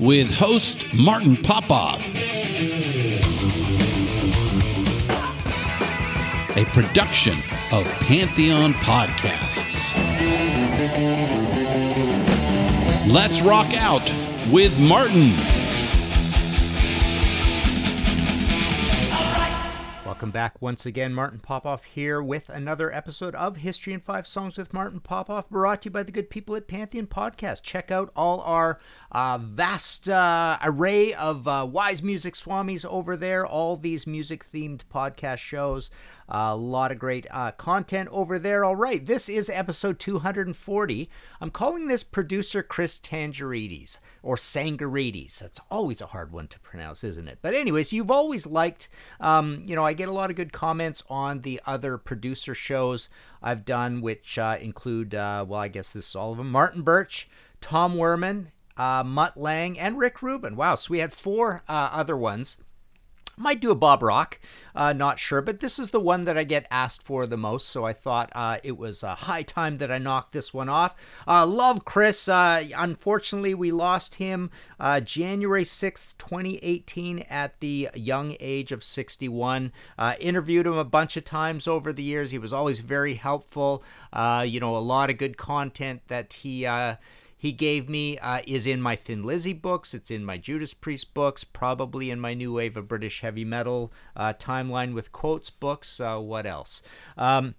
with 0.00 0.30
host 0.36 0.92
Martin 0.94 1.36
Popoff. 1.36 2.08
A 6.56 6.64
production 6.66 7.34
of 7.72 7.84
Pantheon 8.00 8.72
Podcasts. 8.74 9.92
Let's 13.12 13.42
rock 13.42 13.74
out 13.74 14.02
with 14.50 14.80
Martin. 14.80 15.32
Welcome 20.04 20.30
back 20.30 20.62
once 20.62 20.86
again. 20.86 21.12
Martin 21.12 21.40
Popoff 21.40 21.84
here 21.84 22.22
with 22.22 22.48
another 22.48 22.90
episode 22.90 23.34
of 23.34 23.56
History 23.56 23.92
in 23.92 24.00
Five 24.00 24.28
Songs 24.28 24.56
with 24.56 24.72
Martin 24.72 25.00
Popoff, 25.00 25.50
brought 25.50 25.82
to 25.82 25.86
you 25.86 25.90
by 25.90 26.04
the 26.04 26.12
good 26.12 26.30
people 26.30 26.54
at 26.54 26.68
Pantheon 26.68 27.08
Podcast. 27.08 27.62
Check 27.62 27.90
out 27.90 28.12
all 28.14 28.40
our 28.40 28.78
uh, 29.14 29.38
vast 29.38 30.08
uh, 30.08 30.58
array 30.64 31.14
of 31.14 31.46
uh, 31.46 31.64
wise 31.70 32.02
music 32.02 32.34
swamis 32.34 32.84
over 32.84 33.16
there, 33.16 33.46
all 33.46 33.76
these 33.76 34.08
music 34.08 34.44
themed 34.44 34.80
podcast 34.92 35.38
shows. 35.38 35.88
A 36.28 36.56
lot 36.56 36.90
of 36.90 36.98
great 36.98 37.26
uh, 37.30 37.52
content 37.52 38.08
over 38.10 38.38
there. 38.38 38.64
All 38.64 38.74
right, 38.74 39.04
this 39.04 39.28
is 39.28 39.48
episode 39.48 40.00
240. 40.00 41.10
I'm 41.40 41.50
calling 41.50 41.86
this 41.86 42.02
producer 42.02 42.62
Chris 42.62 42.98
Tangerides 42.98 43.98
or 44.22 44.34
Sangarides. 44.34 45.38
That's 45.38 45.60
always 45.70 46.00
a 46.00 46.06
hard 46.06 46.32
one 46.32 46.48
to 46.48 46.58
pronounce, 46.60 47.04
isn't 47.04 47.28
it? 47.28 47.38
But, 47.40 47.54
anyways, 47.54 47.92
you've 47.92 48.10
always 48.10 48.46
liked, 48.46 48.88
um, 49.20 49.62
you 49.66 49.76
know, 49.76 49.84
I 49.84 49.92
get 49.92 50.08
a 50.08 50.12
lot 50.12 50.30
of 50.30 50.36
good 50.36 50.52
comments 50.52 51.04
on 51.08 51.42
the 51.42 51.60
other 51.66 51.98
producer 51.98 52.54
shows 52.54 53.08
I've 53.42 53.66
done, 53.66 54.00
which 54.00 54.38
uh, 54.38 54.56
include, 54.60 55.14
uh, 55.14 55.44
well, 55.46 55.60
I 55.60 55.68
guess 55.68 55.92
this 55.92 56.08
is 56.08 56.16
all 56.16 56.32
of 56.32 56.38
them 56.38 56.50
Martin 56.50 56.82
Birch, 56.82 57.28
Tom 57.60 57.96
Werman, 57.96 58.46
uh, 58.76 59.02
Mutt 59.04 59.36
Lange, 59.36 59.78
and 59.78 59.98
Rick 59.98 60.22
Rubin. 60.22 60.56
Wow, 60.56 60.74
so 60.74 60.90
we 60.90 60.98
had 60.98 61.12
four 61.12 61.62
uh, 61.68 61.90
other 61.92 62.16
ones. 62.16 62.56
Might 63.36 63.58
do 63.58 63.72
a 63.72 63.74
Bob 63.74 64.00
Rock, 64.00 64.38
uh, 64.76 64.92
not 64.92 65.18
sure, 65.18 65.42
but 65.42 65.58
this 65.58 65.80
is 65.80 65.90
the 65.90 65.98
one 65.98 66.24
that 66.24 66.38
I 66.38 66.44
get 66.44 66.68
asked 66.70 67.02
for 67.02 67.26
the 67.26 67.36
most, 67.36 67.68
so 67.68 67.84
I 67.84 67.92
thought 67.92 68.30
uh, 68.32 68.58
it 68.62 68.78
was 68.78 69.02
a 69.02 69.16
high 69.16 69.42
time 69.42 69.78
that 69.78 69.90
I 69.90 69.98
knocked 69.98 70.32
this 70.32 70.54
one 70.54 70.68
off. 70.68 70.94
Uh, 71.26 71.44
love 71.44 71.84
Chris. 71.84 72.28
Uh, 72.28 72.64
unfortunately, 72.76 73.52
we 73.52 73.72
lost 73.72 74.16
him 74.16 74.52
uh, 74.78 75.00
January 75.00 75.64
6th, 75.64 76.14
2018, 76.16 77.20
at 77.28 77.58
the 77.58 77.88
young 77.94 78.36
age 78.38 78.70
of 78.70 78.84
61. 78.84 79.72
Uh, 79.98 80.14
interviewed 80.20 80.66
him 80.68 80.78
a 80.78 80.84
bunch 80.84 81.16
of 81.16 81.24
times 81.24 81.66
over 81.66 81.92
the 81.92 82.04
years. 82.04 82.30
He 82.30 82.38
was 82.38 82.52
always 82.52 82.80
very 82.80 83.14
helpful. 83.14 83.82
you 84.44 84.60
know, 84.60 84.76
a 84.76 84.78
lot 84.78 85.10
of 85.10 85.18
good 85.18 85.36
content 85.36 86.02
that 86.06 86.34
he 86.34 86.68
he 87.44 87.52
gave 87.52 87.90
me 87.90 88.16
uh, 88.16 88.40
is 88.46 88.66
in 88.66 88.80
my 88.80 88.96
Thin 88.96 89.22
Lizzy 89.22 89.52
books. 89.52 89.92
It's 89.92 90.10
in 90.10 90.24
my 90.24 90.38
Judas 90.38 90.72
Priest 90.72 91.12
books, 91.12 91.44
probably 91.44 92.10
in 92.10 92.18
my 92.18 92.32
New 92.32 92.54
Wave 92.54 92.74
of 92.74 92.88
British 92.88 93.20
Heavy 93.20 93.44
Metal 93.44 93.92
uh, 94.16 94.32
timeline 94.32 94.94
with 94.94 95.12
quotes 95.12 95.50
books. 95.50 96.00
Uh, 96.00 96.16
what 96.20 96.46
else? 96.46 96.80
Um, 97.18 97.54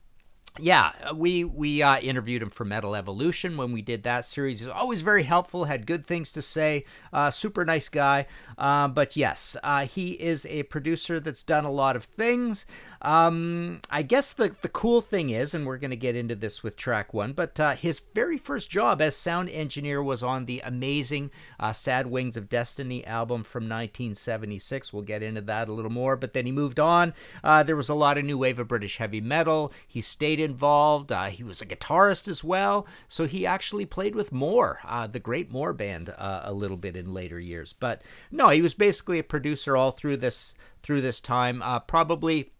yeah, 0.57 1.11
we 1.11 1.43
we 1.43 1.83
uh, 1.83 1.99
interviewed 1.99 2.41
him 2.41 2.49
for 2.49 2.65
Metal 2.65 2.95
Evolution 2.95 3.57
when 3.57 3.71
we 3.71 3.83
did 3.83 4.01
that 4.01 4.25
series. 4.25 4.61
He's 4.61 4.69
always 4.69 5.03
very 5.03 5.21
helpful, 5.21 5.65
had 5.65 5.85
good 5.85 6.07
things 6.07 6.31
to 6.31 6.41
say, 6.41 6.85
uh, 7.13 7.29
super 7.29 7.63
nice 7.63 7.87
guy. 7.87 8.25
Uh, 8.57 8.87
but 8.87 9.15
yes, 9.15 9.57
uh, 9.63 9.85
he 9.85 10.11
is 10.11 10.45
a 10.45 10.63
producer 10.63 11.19
that's 11.19 11.43
done 11.43 11.65
a 11.65 11.71
lot 11.71 11.95
of 11.95 12.03
things. 12.03 12.65
Um, 13.01 13.81
I 13.91 14.01
guess 14.01 14.33
the 14.33 14.55
the 14.61 14.69
cool 14.69 14.99
thing 14.99 15.29
is, 15.29 15.53
and 15.53 15.65
we're 15.65 15.77
going 15.77 15.91
to 15.91 15.95
get 15.95 16.15
into 16.15 16.33
this 16.33 16.63
with 16.63 16.75
track 16.75 17.13
one, 17.13 17.33
but 17.33 17.59
uh, 17.59 17.75
his 17.75 18.01
very 18.15 18.37
first 18.37 18.69
job 18.69 18.99
as 18.99 19.15
sound 19.15 19.49
engineer 19.49 20.01
was 20.01 20.23
on 20.23 20.45
the 20.45 20.59
amazing 20.61 21.29
uh, 21.59 21.71
"Sad 21.71 22.07
Wings 22.07 22.35
of 22.35 22.49
Destiny" 22.49 23.05
album 23.05 23.43
from 23.43 23.65
1976. 23.65 24.91
We'll 24.91 25.03
get 25.03 25.21
into 25.21 25.41
that 25.41 25.69
a 25.69 25.73
little 25.73 25.91
more, 25.91 26.15
but 26.15 26.33
then 26.33 26.47
he 26.47 26.51
moved 26.51 26.79
on. 26.79 27.13
Uh, 27.43 27.61
there 27.61 27.75
was 27.75 27.89
a 27.89 27.93
lot 27.93 28.17
of 28.17 28.25
new 28.25 28.39
wave 28.39 28.57
of 28.57 28.67
British 28.69 28.97
heavy 28.97 29.21
metal. 29.21 29.71
He 29.87 30.01
stayed 30.01 30.39
involved. 30.39 31.11
He 31.29 31.43
was 31.43 31.61
a 31.61 31.65
guitarist 31.67 32.27
as 32.27 32.43
well, 32.43 32.87
so 33.07 33.27
he 33.27 33.45
actually 33.45 33.85
played 33.85 34.15
with 34.15 34.31
Moore, 34.31 34.79
the 35.11 35.19
great 35.19 35.51
Moore 35.51 35.73
band, 35.73 36.11
a 36.17 36.53
little 36.53 36.77
bit 36.77 36.95
in 36.95 37.13
later 37.13 37.39
years. 37.39 37.73
But 37.73 38.01
no, 38.31 38.44
he 38.49 38.61
was 38.61 38.73
basically 38.73 39.19
a 39.19 39.23
producer 39.23 39.75
all 39.77 39.91
through 39.91 40.17
this 40.17 40.53
through 40.83 41.01
this 41.01 41.19
time. 41.19 41.61
Uh, 41.61 41.79
probably 41.79 42.51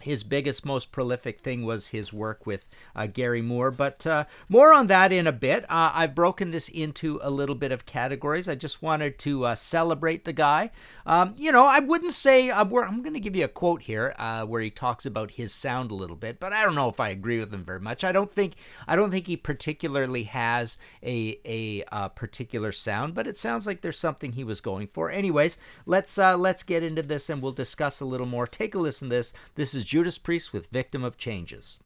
his 0.00 0.24
biggest, 0.24 0.64
most 0.64 0.92
prolific 0.92 1.40
thing 1.40 1.64
was 1.64 1.88
his 1.88 2.12
work 2.12 2.46
with 2.46 2.66
uh, 2.96 3.06
Gary 3.06 3.42
Moore, 3.42 3.70
but 3.70 4.06
uh, 4.06 4.24
more 4.48 4.72
on 4.72 4.86
that 4.86 5.12
in 5.12 5.26
a 5.26 5.32
bit. 5.32 5.64
Uh, 5.64 5.92
I've 5.94 6.14
broken 6.14 6.50
this 6.50 6.68
into 6.68 7.20
a 7.22 7.30
little 7.30 7.54
bit 7.54 7.70
of 7.70 7.86
categories. 7.86 8.48
I 8.48 8.54
just 8.54 8.82
wanted 8.82 9.18
to 9.20 9.44
uh, 9.44 9.54
celebrate 9.54 10.24
the 10.24 10.32
guy. 10.32 10.70
Um, 11.04 11.34
you 11.36 11.52
know, 11.52 11.66
I 11.66 11.80
wouldn't 11.80 12.12
say 12.12 12.50
uh, 12.50 12.64
I'm 12.64 13.02
going 13.02 13.14
to 13.14 13.20
give 13.20 13.36
you 13.36 13.44
a 13.44 13.48
quote 13.48 13.82
here 13.82 14.14
uh, 14.18 14.44
where 14.46 14.62
he 14.62 14.70
talks 14.70 15.04
about 15.04 15.32
his 15.32 15.52
sound 15.52 15.90
a 15.90 15.94
little 15.94 16.16
bit, 16.16 16.40
but 16.40 16.52
I 16.52 16.64
don't 16.64 16.74
know 16.74 16.88
if 16.88 17.00
I 17.00 17.10
agree 17.10 17.38
with 17.38 17.52
him 17.52 17.64
very 17.64 17.80
much. 17.80 18.02
I 18.02 18.12
don't 18.12 18.32
think 18.32 18.54
I 18.88 18.96
don't 18.96 19.10
think 19.10 19.26
he 19.26 19.36
particularly 19.36 20.24
has 20.24 20.78
a 21.02 21.38
a 21.44 22.08
particular 22.10 22.72
sound, 22.72 23.14
but 23.14 23.26
it 23.26 23.38
sounds 23.38 23.66
like 23.66 23.80
there's 23.80 23.98
something 23.98 24.32
he 24.32 24.44
was 24.44 24.60
going 24.60 24.86
for. 24.88 25.10
Anyways, 25.10 25.58
let's 25.84 26.16
let's 26.16 26.62
get 26.62 26.82
into 26.82 27.02
this 27.02 27.28
and 27.28 27.42
we'll 27.42 27.52
discuss 27.52 28.00
a 28.00 28.04
little 28.04 28.26
more. 28.26 28.46
Take 28.46 28.74
a 28.74 28.78
listen 28.78 29.08
to 29.08 29.16
this. 29.16 29.32
This 29.56 29.74
is 29.74 29.89
Judas 29.90 30.18
Priest 30.18 30.52
with 30.52 30.68
Victim 30.68 31.02
of 31.02 31.18
Changes. 31.18 31.80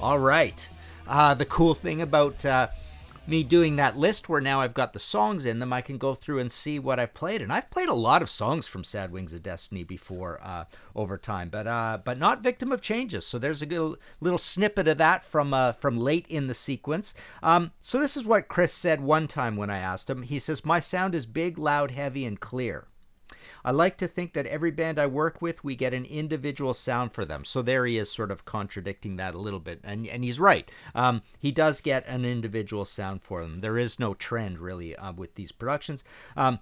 All 0.00 0.18
right. 0.18 0.68
Uh, 1.10 1.34
the 1.34 1.44
cool 1.44 1.74
thing 1.74 2.00
about 2.00 2.44
uh, 2.44 2.68
me 3.26 3.42
doing 3.42 3.74
that 3.74 3.98
list 3.98 4.28
where 4.28 4.40
now 4.40 4.60
I've 4.60 4.74
got 4.74 4.92
the 4.92 5.00
songs 5.00 5.44
in 5.44 5.58
them, 5.58 5.72
I 5.72 5.80
can 5.80 5.98
go 5.98 6.14
through 6.14 6.38
and 6.38 6.52
see 6.52 6.78
what 6.78 7.00
I've 7.00 7.14
played. 7.14 7.42
And 7.42 7.52
I've 7.52 7.68
played 7.68 7.88
a 7.88 7.94
lot 7.94 8.22
of 8.22 8.30
songs 8.30 8.68
from 8.68 8.84
Sad 8.84 9.10
Wings 9.10 9.32
of 9.32 9.42
Destiny 9.42 9.82
before 9.82 10.38
uh, 10.40 10.66
over 10.94 11.18
time, 11.18 11.48
but 11.48 11.66
uh, 11.66 11.98
but 12.04 12.16
not 12.16 12.44
Victim 12.44 12.70
of 12.70 12.80
Changes. 12.80 13.26
So 13.26 13.40
there's 13.40 13.60
a 13.60 13.66
good 13.66 13.96
little 14.20 14.38
snippet 14.38 14.86
of 14.86 14.98
that 14.98 15.24
from 15.24 15.52
uh, 15.52 15.72
from 15.72 15.98
late 15.98 16.28
in 16.28 16.46
the 16.46 16.54
sequence. 16.54 17.12
Um, 17.42 17.72
so 17.80 17.98
this 17.98 18.16
is 18.16 18.24
what 18.24 18.46
Chris 18.46 18.72
said 18.72 19.00
one 19.00 19.26
time 19.26 19.56
when 19.56 19.68
I 19.68 19.78
asked 19.78 20.08
him. 20.08 20.22
He 20.22 20.38
says, 20.38 20.64
"My 20.64 20.78
sound 20.78 21.16
is 21.16 21.26
big, 21.26 21.58
loud, 21.58 21.90
heavy, 21.90 22.24
and 22.24 22.38
clear." 22.38 22.86
I 23.64 23.70
like 23.70 23.96
to 23.98 24.08
think 24.08 24.32
that 24.32 24.46
every 24.46 24.70
band 24.70 24.98
I 24.98 25.06
work 25.06 25.40
with, 25.40 25.64
we 25.64 25.76
get 25.76 25.94
an 25.94 26.04
individual 26.04 26.74
sound 26.74 27.12
for 27.12 27.24
them. 27.24 27.44
So 27.44 27.62
there 27.62 27.86
he 27.86 27.96
is, 27.96 28.10
sort 28.10 28.30
of 28.30 28.44
contradicting 28.44 29.16
that 29.16 29.34
a 29.34 29.38
little 29.38 29.60
bit, 29.60 29.80
and 29.84 30.06
and 30.06 30.24
he's 30.24 30.40
right. 30.40 30.70
Um, 30.94 31.22
he 31.38 31.52
does 31.52 31.80
get 31.80 32.06
an 32.06 32.24
individual 32.24 32.84
sound 32.84 33.22
for 33.22 33.42
them. 33.42 33.60
There 33.60 33.78
is 33.78 33.98
no 33.98 34.14
trend 34.14 34.58
really 34.58 34.96
uh, 34.96 35.12
with 35.12 35.34
these 35.34 35.52
productions, 35.52 36.04
um, 36.36 36.58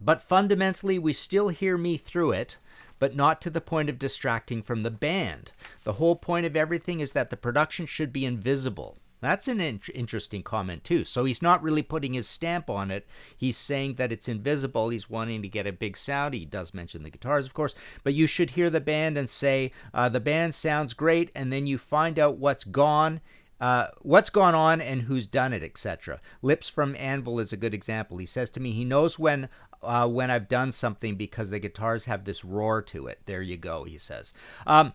but 0.00 0.22
fundamentally, 0.22 0.98
we 0.98 1.12
still 1.12 1.48
hear 1.48 1.78
me 1.78 1.96
through 1.96 2.32
it 2.32 2.58
but 2.98 3.16
not 3.16 3.40
to 3.40 3.50
the 3.50 3.60
point 3.60 3.90
of 3.90 3.98
distracting 3.98 4.62
from 4.62 4.82
the 4.82 4.90
band. 4.90 5.50
The 5.82 5.94
whole 5.94 6.16
point 6.16 6.46
of 6.46 6.56
everything 6.56 7.00
is 7.00 7.12
that 7.12 7.28
the 7.28 7.36
production 7.36 7.86
should 7.86 8.12
be 8.12 8.24
invisible. 8.24 8.96
That's 9.24 9.48
an 9.48 9.60
in- 9.60 9.80
interesting 9.94 10.42
comment, 10.42 10.84
too. 10.84 11.04
So 11.04 11.24
he's 11.24 11.42
not 11.42 11.62
really 11.62 11.82
putting 11.82 12.14
his 12.14 12.28
stamp 12.28 12.68
on 12.68 12.90
it. 12.90 13.06
He's 13.36 13.56
saying 13.56 13.94
that 13.94 14.12
it's 14.12 14.28
invisible. 14.28 14.90
He's 14.90 15.10
wanting 15.10 15.42
to 15.42 15.48
get 15.48 15.66
a 15.66 15.72
big 15.72 15.96
sound. 15.96 16.34
He 16.34 16.44
does 16.44 16.74
mention 16.74 17.02
the 17.02 17.10
guitars, 17.10 17.46
of 17.46 17.54
course, 17.54 17.74
but 18.02 18.14
you 18.14 18.26
should 18.26 18.50
hear 18.50 18.70
the 18.70 18.80
band 18.80 19.16
and 19.16 19.28
say, 19.28 19.72
uh, 19.92 20.08
the 20.08 20.20
band 20.20 20.54
sounds 20.54 20.94
great, 20.94 21.30
and 21.34 21.52
then 21.52 21.66
you 21.66 21.78
find 21.78 22.18
out 22.18 22.38
what's 22.38 22.64
gone. 22.64 23.20
Uh, 23.60 23.86
what's 24.02 24.30
gone 24.30 24.54
on 24.54 24.80
and 24.80 25.02
who's 25.02 25.28
done 25.28 25.52
it, 25.52 25.62
etc. 25.62 26.20
Lips 26.42 26.68
from 26.68 26.94
Anvil 26.96 27.38
is 27.38 27.52
a 27.52 27.56
good 27.56 27.72
example. 27.72 28.18
He 28.18 28.26
says 28.26 28.50
to 28.50 28.60
me 28.60 28.72
he 28.72 28.84
knows 28.84 29.16
when 29.16 29.48
uh, 29.80 30.08
when 30.08 30.30
I've 30.30 30.48
done 30.48 30.72
something 30.72 31.14
because 31.16 31.50
the 31.50 31.60
guitars 31.60 32.06
have 32.06 32.24
this 32.24 32.44
roar 32.44 32.82
to 32.82 33.06
it. 33.06 33.20
There 33.26 33.42
you 33.42 33.56
go, 33.56 33.84
he 33.84 33.96
says. 33.96 34.32
Um, 34.66 34.92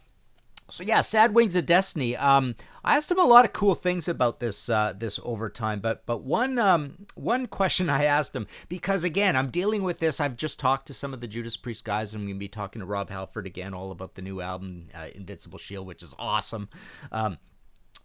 so 0.69 0.83
yeah, 0.83 1.01
Sad 1.01 1.33
Wings 1.33 1.55
of 1.55 1.65
Destiny. 1.65 2.15
Um, 2.15 2.55
I 2.83 2.95
asked 2.95 3.11
him 3.11 3.19
a 3.19 3.25
lot 3.25 3.45
of 3.45 3.53
cool 3.53 3.75
things 3.75 4.07
about 4.07 4.39
this 4.39 4.69
uh, 4.69 4.93
this 4.95 5.19
overtime, 5.23 5.79
but 5.79 6.05
but 6.05 6.23
one 6.23 6.57
um, 6.57 7.05
one 7.15 7.47
question 7.47 7.89
I 7.89 8.05
asked 8.05 8.35
him 8.35 8.47
because 8.67 9.03
again 9.03 9.35
I'm 9.35 9.49
dealing 9.49 9.83
with 9.83 9.99
this. 9.99 10.19
I've 10.19 10.37
just 10.37 10.59
talked 10.59 10.87
to 10.87 10.93
some 10.93 11.13
of 11.13 11.21
the 11.21 11.27
Judas 11.27 11.57
Priest 11.57 11.85
guys. 11.85 12.13
And 12.13 12.23
I'm 12.23 12.29
to 12.29 12.39
be 12.39 12.47
talking 12.47 12.79
to 12.79 12.85
Rob 12.85 13.09
Halford 13.09 13.45
again, 13.45 13.73
all 13.73 13.91
about 13.91 14.15
the 14.15 14.21
new 14.21 14.41
album 14.41 14.87
uh, 14.93 15.07
Invincible 15.13 15.59
Shield, 15.59 15.87
which 15.87 16.03
is 16.03 16.13
awesome. 16.17 16.69
Um, 17.11 17.37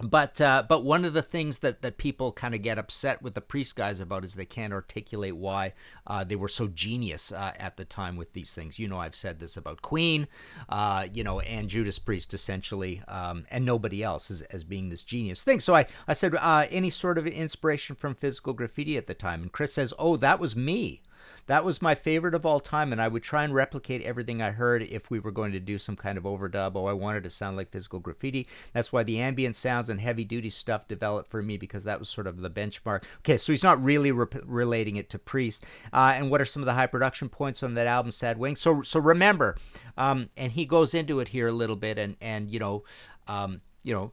but 0.00 0.40
uh, 0.40 0.64
but 0.68 0.84
one 0.84 1.04
of 1.04 1.12
the 1.12 1.22
things 1.22 1.60
that, 1.60 1.82
that 1.82 1.98
people 1.98 2.32
kind 2.32 2.54
of 2.54 2.62
get 2.62 2.78
upset 2.78 3.22
with 3.22 3.34
the 3.34 3.40
priest 3.40 3.76
guys 3.76 4.00
about 4.00 4.24
is 4.24 4.34
they 4.34 4.44
can't 4.44 4.72
articulate 4.72 5.36
why 5.36 5.72
uh, 6.06 6.24
they 6.24 6.36
were 6.36 6.48
so 6.48 6.66
genius 6.66 7.30
uh, 7.30 7.52
at 7.58 7.76
the 7.76 7.84
time 7.84 8.16
with 8.16 8.32
these 8.32 8.52
things. 8.52 8.78
You 8.78 8.88
know, 8.88 8.98
I've 8.98 9.14
said 9.14 9.38
this 9.38 9.56
about 9.56 9.82
Queen, 9.82 10.26
uh, 10.68 11.06
you 11.12 11.22
know, 11.22 11.40
and 11.40 11.68
Judas 11.68 11.98
Priest 11.98 12.34
essentially, 12.34 13.02
um, 13.06 13.46
and 13.50 13.64
nobody 13.64 14.02
else 14.02 14.30
as, 14.30 14.42
as 14.42 14.64
being 14.64 14.88
this 14.88 15.04
genius 15.04 15.44
thing. 15.44 15.60
So 15.60 15.74
I 15.74 15.86
I 16.08 16.12
said 16.12 16.34
uh, 16.34 16.66
any 16.70 16.90
sort 16.90 17.16
of 17.16 17.26
inspiration 17.26 17.94
from 17.94 18.14
physical 18.14 18.52
graffiti 18.52 18.96
at 18.96 19.06
the 19.06 19.14
time, 19.14 19.42
and 19.42 19.52
Chris 19.52 19.74
says, 19.74 19.94
oh, 19.98 20.16
that 20.16 20.40
was 20.40 20.56
me. 20.56 21.02
That 21.46 21.64
was 21.64 21.82
my 21.82 21.94
favorite 21.94 22.34
of 22.34 22.46
all 22.46 22.60
time, 22.60 22.92
and 22.92 23.00
I 23.00 23.08
would 23.08 23.22
try 23.22 23.44
and 23.44 23.54
replicate 23.54 24.02
everything 24.02 24.40
I 24.40 24.50
heard 24.50 24.82
if 24.82 25.10
we 25.10 25.18
were 25.18 25.30
going 25.30 25.52
to 25.52 25.60
do 25.60 25.78
some 25.78 25.96
kind 25.96 26.16
of 26.16 26.24
overdub. 26.24 26.72
Oh, 26.74 26.86
I 26.86 26.92
wanted 26.92 27.24
to 27.24 27.30
sound 27.30 27.56
like 27.56 27.70
physical 27.70 28.00
graffiti. 28.00 28.46
That's 28.72 28.92
why 28.92 29.02
the 29.02 29.20
ambient 29.20 29.56
sounds 29.56 29.90
and 29.90 30.00
heavy 30.00 30.24
duty 30.24 30.50
stuff 30.50 30.88
developed 30.88 31.30
for 31.30 31.42
me 31.42 31.56
because 31.56 31.84
that 31.84 31.98
was 31.98 32.08
sort 32.08 32.26
of 32.26 32.38
the 32.38 32.50
benchmark. 32.50 33.04
Okay, 33.18 33.36
so 33.36 33.52
he's 33.52 33.62
not 33.62 33.82
really 33.82 34.12
re- 34.12 34.26
relating 34.44 34.96
it 34.96 35.10
to 35.10 35.18
Priest. 35.18 35.64
Uh, 35.92 36.14
and 36.16 36.30
what 36.30 36.40
are 36.40 36.46
some 36.46 36.62
of 36.62 36.66
the 36.66 36.74
high 36.74 36.86
production 36.86 37.28
points 37.28 37.62
on 37.62 37.74
that 37.74 37.86
album, 37.86 38.10
Sad 38.10 38.38
Wing? 38.38 38.56
So, 38.56 38.82
so 38.82 38.98
remember, 39.00 39.56
um, 39.98 40.30
and 40.36 40.52
he 40.52 40.64
goes 40.64 40.94
into 40.94 41.20
it 41.20 41.28
here 41.28 41.48
a 41.48 41.52
little 41.52 41.76
bit, 41.76 41.98
and 41.98 42.16
and 42.20 42.50
you 42.50 42.58
know, 42.58 42.84
um, 43.28 43.60
you 43.82 43.92
know 43.92 44.12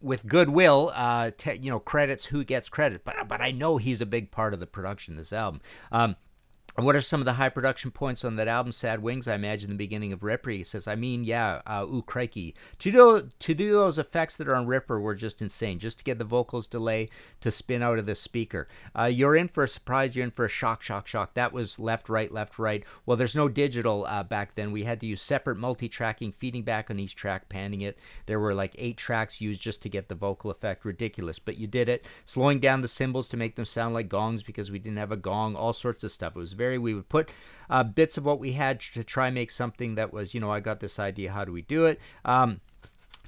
with 0.00 0.26
goodwill, 0.26 0.90
uh, 0.94 1.30
te- 1.36 1.58
you 1.60 1.70
know, 1.70 1.78
credits 1.78 2.26
who 2.26 2.42
gets 2.42 2.68
credit, 2.68 3.04
but 3.04 3.28
but 3.28 3.40
I 3.40 3.50
know 3.50 3.76
he's 3.76 4.00
a 4.00 4.06
big 4.06 4.30
part 4.30 4.54
of 4.54 4.60
the 4.60 4.66
production 4.66 5.14
of 5.14 5.18
this 5.18 5.32
album. 5.32 5.60
Um, 5.92 6.16
what 6.76 6.94
are 6.94 7.00
some 7.00 7.20
of 7.20 7.24
the 7.24 7.32
high 7.32 7.48
production 7.48 7.90
points 7.90 8.24
on 8.24 8.36
that 8.36 8.48
album, 8.48 8.70
Sad 8.72 9.02
Wings? 9.02 9.26
I 9.26 9.34
imagine 9.34 9.70
the 9.70 9.76
beginning 9.76 10.12
of 10.12 10.22
Ripper. 10.22 10.50
He 10.50 10.64
says, 10.64 10.86
I 10.86 10.94
mean, 10.94 11.24
yeah, 11.24 11.60
uh, 11.66 11.84
ooh, 11.84 12.02
crikey. 12.02 12.54
To 12.78 12.90
do, 12.92 13.28
to 13.38 13.54
do 13.54 13.72
those 13.72 13.98
effects 13.98 14.36
that 14.36 14.48
are 14.48 14.54
on 14.54 14.66
Ripper 14.66 15.00
were 15.00 15.16
just 15.16 15.42
insane, 15.42 15.80
just 15.80 15.98
to 15.98 16.04
get 16.04 16.18
the 16.18 16.24
vocals 16.24 16.68
delay 16.68 17.08
to 17.40 17.50
spin 17.50 17.82
out 17.82 17.98
of 17.98 18.06
the 18.06 18.14
speaker. 18.14 18.68
Uh, 18.96 19.06
you're 19.06 19.34
in 19.34 19.48
for 19.48 19.64
a 19.64 19.68
surprise, 19.68 20.14
you're 20.14 20.24
in 20.24 20.30
for 20.30 20.44
a 20.44 20.48
shock, 20.48 20.80
shock, 20.80 21.06
shock. 21.08 21.34
That 21.34 21.52
was 21.52 21.78
left, 21.80 22.08
right, 22.08 22.30
left, 22.30 22.58
right. 22.58 22.84
Well, 23.04 23.16
there's 23.16 23.36
no 23.36 23.48
digital 23.48 24.06
uh, 24.06 24.22
back 24.22 24.54
then. 24.54 24.70
We 24.70 24.84
had 24.84 25.00
to 25.00 25.06
use 25.06 25.22
separate 25.22 25.58
multi 25.58 25.88
tracking, 25.88 26.32
feeding 26.32 26.62
back 26.62 26.88
on 26.88 27.00
each 27.00 27.16
track, 27.16 27.48
panning 27.48 27.80
it. 27.80 27.98
There 28.26 28.40
were 28.40 28.54
like 28.54 28.76
eight 28.78 28.96
tracks 28.96 29.40
used 29.40 29.60
just 29.60 29.82
to 29.82 29.88
get 29.88 30.08
the 30.08 30.14
vocal 30.14 30.50
effect. 30.52 30.84
Ridiculous, 30.84 31.40
but 31.40 31.58
you 31.58 31.66
did 31.66 31.88
it. 31.88 32.04
Slowing 32.24 32.60
down 32.60 32.80
the 32.80 32.88
cymbals 32.88 33.28
to 33.30 33.36
make 33.36 33.56
them 33.56 33.64
sound 33.64 33.92
like 33.92 34.08
gongs 34.08 34.44
because 34.44 34.70
we 34.70 34.78
didn't 34.78 34.98
have 34.98 35.12
a 35.12 35.16
gong, 35.16 35.56
all 35.56 35.72
sorts 35.72 36.04
of 36.04 36.12
stuff. 36.12 36.36
It 36.36 36.38
was 36.38 36.52
very 36.60 36.76
we 36.76 36.92
would 36.92 37.08
put 37.08 37.30
uh, 37.70 37.82
bits 37.82 38.18
of 38.18 38.24
what 38.26 38.38
we 38.38 38.52
had 38.52 38.78
to 38.78 39.02
try 39.02 39.30
make 39.30 39.50
something 39.50 39.94
that 39.94 40.12
was 40.12 40.34
you 40.34 40.40
know 40.40 40.52
i 40.52 40.60
got 40.60 40.80
this 40.80 40.98
idea 40.98 41.32
how 41.32 41.42
do 41.42 41.52
we 41.52 41.62
do 41.62 41.86
it 41.86 41.98
um, 42.26 42.60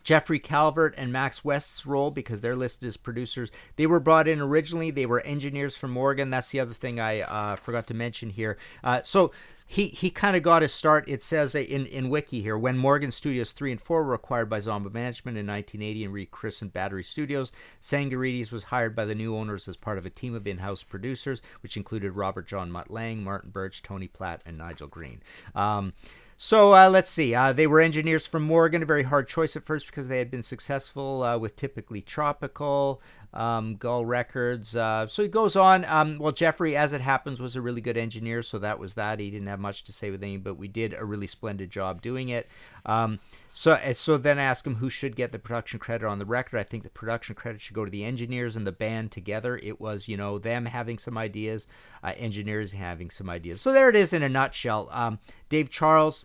Jeffrey 0.03 0.39
Calvert 0.39 0.95
and 0.97 1.13
Max 1.13 1.45
West's 1.45 1.87
role 1.87 2.11
because 2.11 2.41
they're 2.41 2.57
listed 2.57 2.89
as 2.89 2.97
producers. 2.97 3.51
They 3.77 3.87
were 3.87 4.01
brought 4.01 4.27
in 4.27 4.41
originally. 4.41 4.91
They 4.91 5.07
were 5.07 5.21
engineers 5.21 5.77
from 5.77 5.93
Morgan. 5.93 6.31
That's 6.31 6.51
the 6.51 6.61
other 6.61 6.75
thing 6.75 6.99
I 6.99 7.21
uh, 7.21 7.57
forgot 7.57 7.87
to 7.89 7.95
mention 7.95 8.31
here. 8.31 8.59
Uh, 8.83 9.03
so 9.05 9.31
he 9.73 9.89
he 9.89 10.11
kind 10.11 10.37
of 10.37 10.43
got 10.43 10.61
his 10.61 10.71
start. 10.75 11.09
It 11.09 11.23
says 11.23 11.55
in 11.55 11.87
in 11.87 12.11
Wiki 12.11 12.43
here 12.43 12.59
when 12.59 12.77
Morgan 12.77 13.11
Studios 13.11 13.53
three 13.53 13.73
and 13.73 13.81
four 13.81 14.05
were 14.05 14.13
acquired 14.13 14.51
by 14.51 14.59
Zomba 14.59 14.93
Management 14.93 15.39
in 15.39 15.47
1980 15.47 16.05
and 16.05 16.13
rechristened 16.13 16.75
Battery 16.75 17.03
Studios. 17.03 17.53
Tsangarides 17.81 18.53
was 18.53 18.65
hired 18.65 18.95
by 18.95 19.07
the 19.07 19.15
new 19.15 19.35
owners 19.35 19.67
as 19.69 19.79
part 19.79 19.97
of 19.97 20.05
a 20.05 20.11
team 20.11 20.35
of 20.35 20.47
in-house 20.47 20.83
producers, 20.83 21.41
which 21.63 21.79
included 21.79 22.13
Robert 22.13 22.47
John 22.47 22.71
Mutt 22.71 22.91
Lange, 22.91 23.25
Martin 23.25 23.49
Birch, 23.49 23.83
Tony 23.83 24.09
Platt, 24.09 24.43
and 24.45 24.59
Nigel 24.59 24.89
Green. 24.89 25.23
Um, 25.55 25.95
so 26.37 26.75
uh, 26.75 26.91
let's 26.91 27.11
see. 27.11 27.35
Uh, 27.35 27.55
they 27.55 27.67
were 27.67 27.81
engineers 27.81 28.27
from 28.27 28.43
Morgan, 28.43 28.83
a 28.83 28.87
very 28.87 29.05
hard 29.05 29.27
choice 29.27 29.57
at 29.57 29.65
first 29.65 29.87
because 29.87 30.09
they 30.09 30.19
had 30.19 30.31
been 30.31 30.43
successful 30.43 31.23
uh, 31.23 31.39
with 31.39 31.57
typically 31.57 32.03
tropical 32.03 33.01
um, 33.33 33.77
Gull 33.77 34.05
Records. 34.05 34.77
Uh, 34.77 35.07
so 35.07 35.23
he 35.23 35.29
goes 35.29 35.57
on. 35.57 35.85
Um, 35.87 36.19
well, 36.19 36.33
Jeffrey, 36.33 36.77
as 36.77 36.93
it 36.93 37.01
happens, 37.01 37.41
was 37.41 37.57
a 37.57 37.61
really 37.61 37.81
good 37.81 37.97
engineer, 37.97 38.43
so 38.43 38.59
that 38.59 38.79
was 38.79 38.95
that. 38.95 39.21
He 39.21 39.31
didn't 39.31 39.49
have 39.49 39.61
much 39.61 39.85
to 39.85 39.93
say 39.93 40.11
with 40.11 40.23
anything, 40.23 40.43
but 40.43 40.55
we 40.55 40.69
did 40.69 40.95
a 40.95 41.05
really 41.05 41.27
splendid 41.27 41.71
job 41.71 42.03
doing 42.03 42.29
it. 42.29 42.49
Um, 42.85 43.21
so, 43.55 43.79
so 43.93 44.17
then 44.17 44.39
I 44.39 44.43
ask 44.43 44.67
him 44.67 44.77
who 44.77 44.89
should 44.89 45.15
get 45.15 45.31
the 45.31 45.39
production 45.39 45.79
credit 45.79 46.07
on 46.07 46.19
the 46.19 46.25
record. 46.25 46.59
I 46.59 46.63
think 46.63 46.83
the 46.83 46.91
production 46.91 47.35
credit 47.35 47.61
should 47.61 47.75
go 47.75 47.85
to 47.85 47.91
the 47.91 48.05
engineers 48.05 48.57
and 48.57 48.67
the 48.67 48.73
band 48.73 49.13
together. 49.13 49.59
It 49.63 49.81
was, 49.81 50.09
you 50.09 50.17
know, 50.17 50.39
them 50.39 50.65
having 50.67 50.99
some 50.99 51.19
ideas, 51.19 51.67
uh, 52.03 52.15
engineers 52.17 52.73
having 52.73 53.11
some 53.11 53.29
ideas. 53.29 53.61
So 53.61 53.73
there 53.73 53.91
it 53.91 53.97
is 53.97 54.13
in 54.13 54.23
a 54.23 54.29
nutshell. 54.29 54.89
Um, 54.91 55.19
Dave 55.51 55.69
Charles 55.69 56.25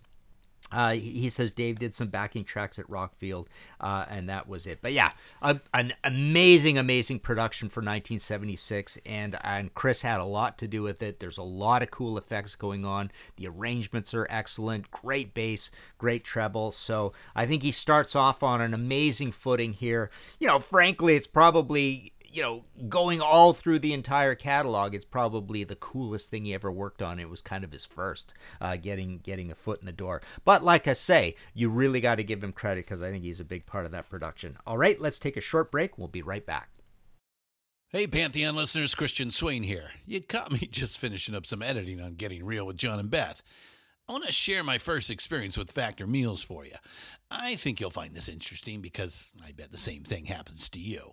uh, 0.70 0.92
he 0.92 1.28
says 1.30 1.52
Dave 1.52 1.78
did 1.78 1.94
some 1.94 2.08
backing 2.08 2.44
tracks 2.44 2.78
at 2.78 2.88
Rockfield, 2.88 3.46
uh, 3.80 4.04
and 4.08 4.28
that 4.28 4.48
was 4.48 4.66
it. 4.66 4.78
But 4.82 4.92
yeah, 4.92 5.12
a, 5.40 5.60
an 5.72 5.94
amazing, 6.04 6.76
amazing 6.76 7.20
production 7.20 7.68
for 7.68 7.80
1976, 7.80 8.98
and 9.06 9.38
and 9.42 9.74
Chris 9.74 10.02
had 10.02 10.20
a 10.20 10.24
lot 10.24 10.58
to 10.58 10.68
do 10.68 10.82
with 10.82 11.02
it. 11.02 11.20
There's 11.20 11.38
a 11.38 11.42
lot 11.42 11.82
of 11.82 11.90
cool 11.90 12.18
effects 12.18 12.54
going 12.54 12.84
on. 12.84 13.10
The 13.36 13.48
arrangements 13.48 14.12
are 14.14 14.26
excellent. 14.28 14.90
Great 14.90 15.34
bass, 15.34 15.70
great 15.96 16.24
treble. 16.24 16.72
So 16.72 17.12
I 17.34 17.46
think 17.46 17.62
he 17.62 17.72
starts 17.72 18.14
off 18.14 18.42
on 18.42 18.60
an 18.60 18.74
amazing 18.74 19.32
footing 19.32 19.72
here. 19.72 20.10
You 20.38 20.48
know, 20.48 20.58
frankly, 20.58 21.16
it's 21.16 21.26
probably 21.26 22.12
you 22.30 22.42
know, 22.42 22.64
going 22.88 23.20
all 23.20 23.52
through 23.52 23.78
the 23.78 23.92
entire 23.92 24.34
catalog, 24.34 24.94
it's 24.94 25.04
probably 25.04 25.64
the 25.64 25.76
coolest 25.76 26.30
thing 26.30 26.44
he 26.44 26.54
ever 26.54 26.70
worked 26.70 27.02
on. 27.02 27.18
It 27.18 27.30
was 27.30 27.40
kind 27.40 27.64
of 27.64 27.72
his 27.72 27.86
first, 27.86 28.34
uh, 28.60 28.76
getting 28.76 29.18
getting 29.18 29.50
a 29.50 29.54
foot 29.54 29.80
in 29.80 29.86
the 29.86 29.92
door. 29.92 30.22
But 30.44 30.64
like 30.64 30.86
I 30.86 30.92
say, 30.92 31.36
you 31.54 31.68
really 31.68 32.00
got 32.00 32.16
to 32.16 32.24
give 32.24 32.42
him 32.42 32.52
credit 32.52 32.84
because 32.84 33.02
I 33.02 33.10
think 33.10 33.24
he's 33.24 33.40
a 33.40 33.44
big 33.44 33.66
part 33.66 33.86
of 33.86 33.92
that 33.92 34.08
production. 34.08 34.58
All 34.66 34.78
right, 34.78 35.00
let's 35.00 35.18
take 35.18 35.36
a 35.36 35.42
short 35.42 35.70
break. 35.70 35.96
We'll 35.96 36.08
be 36.08 36.22
right 36.22 36.44
back. 36.44 36.70
Hey, 37.90 38.06
Pantheon 38.06 38.54
listeners, 38.54 38.94
Christian 38.94 39.30
Swain 39.30 39.62
here. 39.62 39.92
You 40.04 40.20
caught 40.20 40.52
me 40.52 40.58
just 40.70 40.98
finishing 40.98 41.34
up 41.34 41.46
some 41.46 41.62
editing 41.62 42.00
on 42.00 42.14
Getting 42.14 42.44
Real 42.44 42.66
with 42.66 42.76
John 42.76 42.98
and 42.98 43.10
Beth. 43.10 43.42
I 44.06 44.12
want 44.12 44.24
to 44.24 44.32
share 44.32 44.62
my 44.62 44.78
first 44.78 45.10
experience 45.10 45.56
with 45.56 45.70
Factor 45.70 46.06
Meals 46.06 46.42
for 46.42 46.64
you. 46.64 46.76
I 47.30 47.56
think 47.56 47.78
you'll 47.78 47.90
find 47.90 48.14
this 48.14 48.28
interesting 48.28 48.80
because 48.80 49.32
I 49.44 49.52
bet 49.52 49.70
the 49.72 49.78
same 49.78 50.02
thing 50.02 50.26
happens 50.26 50.68
to 50.70 50.78
you. 50.78 51.12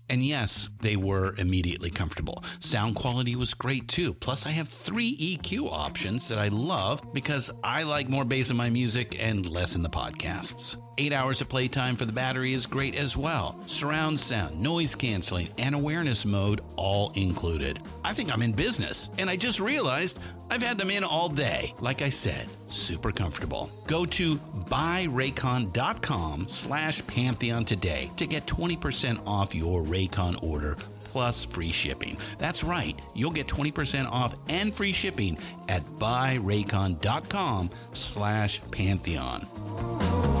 And 0.11 0.21
yes, 0.21 0.67
they 0.81 0.97
were 0.97 1.35
immediately 1.37 1.89
comfortable. 1.89 2.43
Sound 2.59 2.95
quality 2.95 3.37
was 3.37 3.53
great 3.53 3.87
too. 3.87 4.13
Plus, 4.13 4.45
I 4.45 4.49
have 4.49 4.67
three 4.67 5.15
EQ 5.15 5.71
options 5.71 6.27
that 6.27 6.37
I 6.37 6.49
love 6.49 7.01
because 7.13 7.49
I 7.63 7.83
like 7.83 8.09
more 8.09 8.25
bass 8.25 8.51
in 8.51 8.57
my 8.57 8.69
music 8.69 9.15
and 9.23 9.49
less 9.49 9.75
in 9.75 9.83
the 9.83 9.89
podcasts. 9.89 10.75
Eight 10.97 11.13
hours 11.13 11.39
of 11.39 11.47
playtime 11.47 11.95
for 11.95 12.03
the 12.03 12.11
battery 12.11 12.51
is 12.51 12.65
great 12.65 12.95
as 12.95 13.15
well. 13.15 13.57
Surround 13.67 14.19
sound, 14.19 14.59
noise 14.61 14.95
canceling, 14.95 15.47
and 15.57 15.73
awareness 15.73 16.25
mode 16.25 16.59
all 16.75 17.13
included. 17.15 17.79
I 18.03 18.13
think 18.13 18.33
I'm 18.33 18.41
in 18.41 18.51
business, 18.51 19.09
and 19.17 19.29
I 19.29 19.37
just 19.37 19.61
realized 19.61 20.19
I've 20.49 20.61
had 20.61 20.77
them 20.77 20.91
in 20.91 21.05
all 21.05 21.29
day. 21.29 21.73
Like 21.79 22.01
I 22.01 22.09
said, 22.09 22.47
super 22.71 23.11
comfortable. 23.11 23.69
Go 23.87 24.05
to 24.05 24.37
buyraycon.com 24.37 26.47
slash 26.47 27.05
Pantheon 27.07 27.65
today 27.65 28.09
to 28.17 28.25
get 28.25 28.45
20% 28.45 29.21
off 29.25 29.53
your 29.53 29.83
Raycon 29.83 30.41
order 30.43 30.77
plus 31.11 31.43
free 31.43 31.71
shipping. 31.71 32.17
That's 32.37 32.63
right, 32.63 32.99
you'll 33.13 33.31
get 33.31 33.47
20% 33.47 34.09
off 34.09 34.33
and 34.47 34.73
free 34.73 34.93
shipping 34.93 35.37
at 35.67 35.83
buyraycon.com 35.99 37.69
slash 37.93 38.61
Pantheon. 38.71 40.40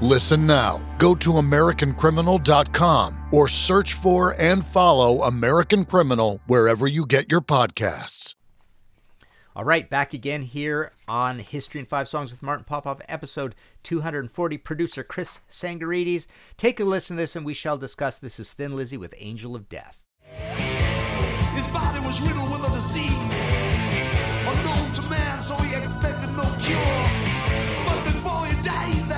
Listen 0.00 0.46
now. 0.46 0.80
Go 0.98 1.16
to 1.16 1.32
AmericanCriminal.com 1.32 3.28
or 3.32 3.48
search 3.48 3.94
for 3.94 4.40
and 4.40 4.64
follow 4.64 5.22
American 5.22 5.84
Criminal 5.84 6.40
wherever 6.46 6.86
you 6.86 7.04
get 7.04 7.32
your 7.32 7.40
podcasts. 7.40 8.36
All 9.56 9.64
right, 9.64 9.90
back 9.90 10.14
again 10.14 10.42
here 10.42 10.92
on 11.08 11.40
History 11.40 11.80
in 11.80 11.86
Five 11.86 12.06
Songs 12.06 12.30
with 12.30 12.44
Martin 12.44 12.64
Popoff, 12.64 13.00
episode 13.08 13.56
240. 13.82 14.56
Producer 14.58 15.02
Chris 15.02 15.40
Tsangarides. 15.50 16.28
Take 16.56 16.78
a 16.78 16.84
listen 16.84 17.16
to 17.16 17.22
this 17.22 17.34
and 17.34 17.44
we 17.44 17.54
shall 17.54 17.76
discuss. 17.76 18.20
This 18.20 18.38
is 18.38 18.52
Thin 18.52 18.76
Lizzy 18.76 18.96
with 18.96 19.16
Angel 19.18 19.56
of 19.56 19.68
Death. 19.68 20.00
His 21.56 21.66
body 21.66 21.98
was 22.06 22.20
riddled 22.20 22.52
with 22.52 22.70
a 22.70 22.72
disease, 22.72 23.10
unknown 24.46 24.92
to 24.92 25.10
man, 25.10 25.42
so 25.42 25.56
he 25.56 25.74
expected 25.74 26.30
no 26.36 26.42
cure. 26.62 27.02
But 27.84 28.04
before 28.04 28.46
he 28.46 28.62
died 28.62 29.08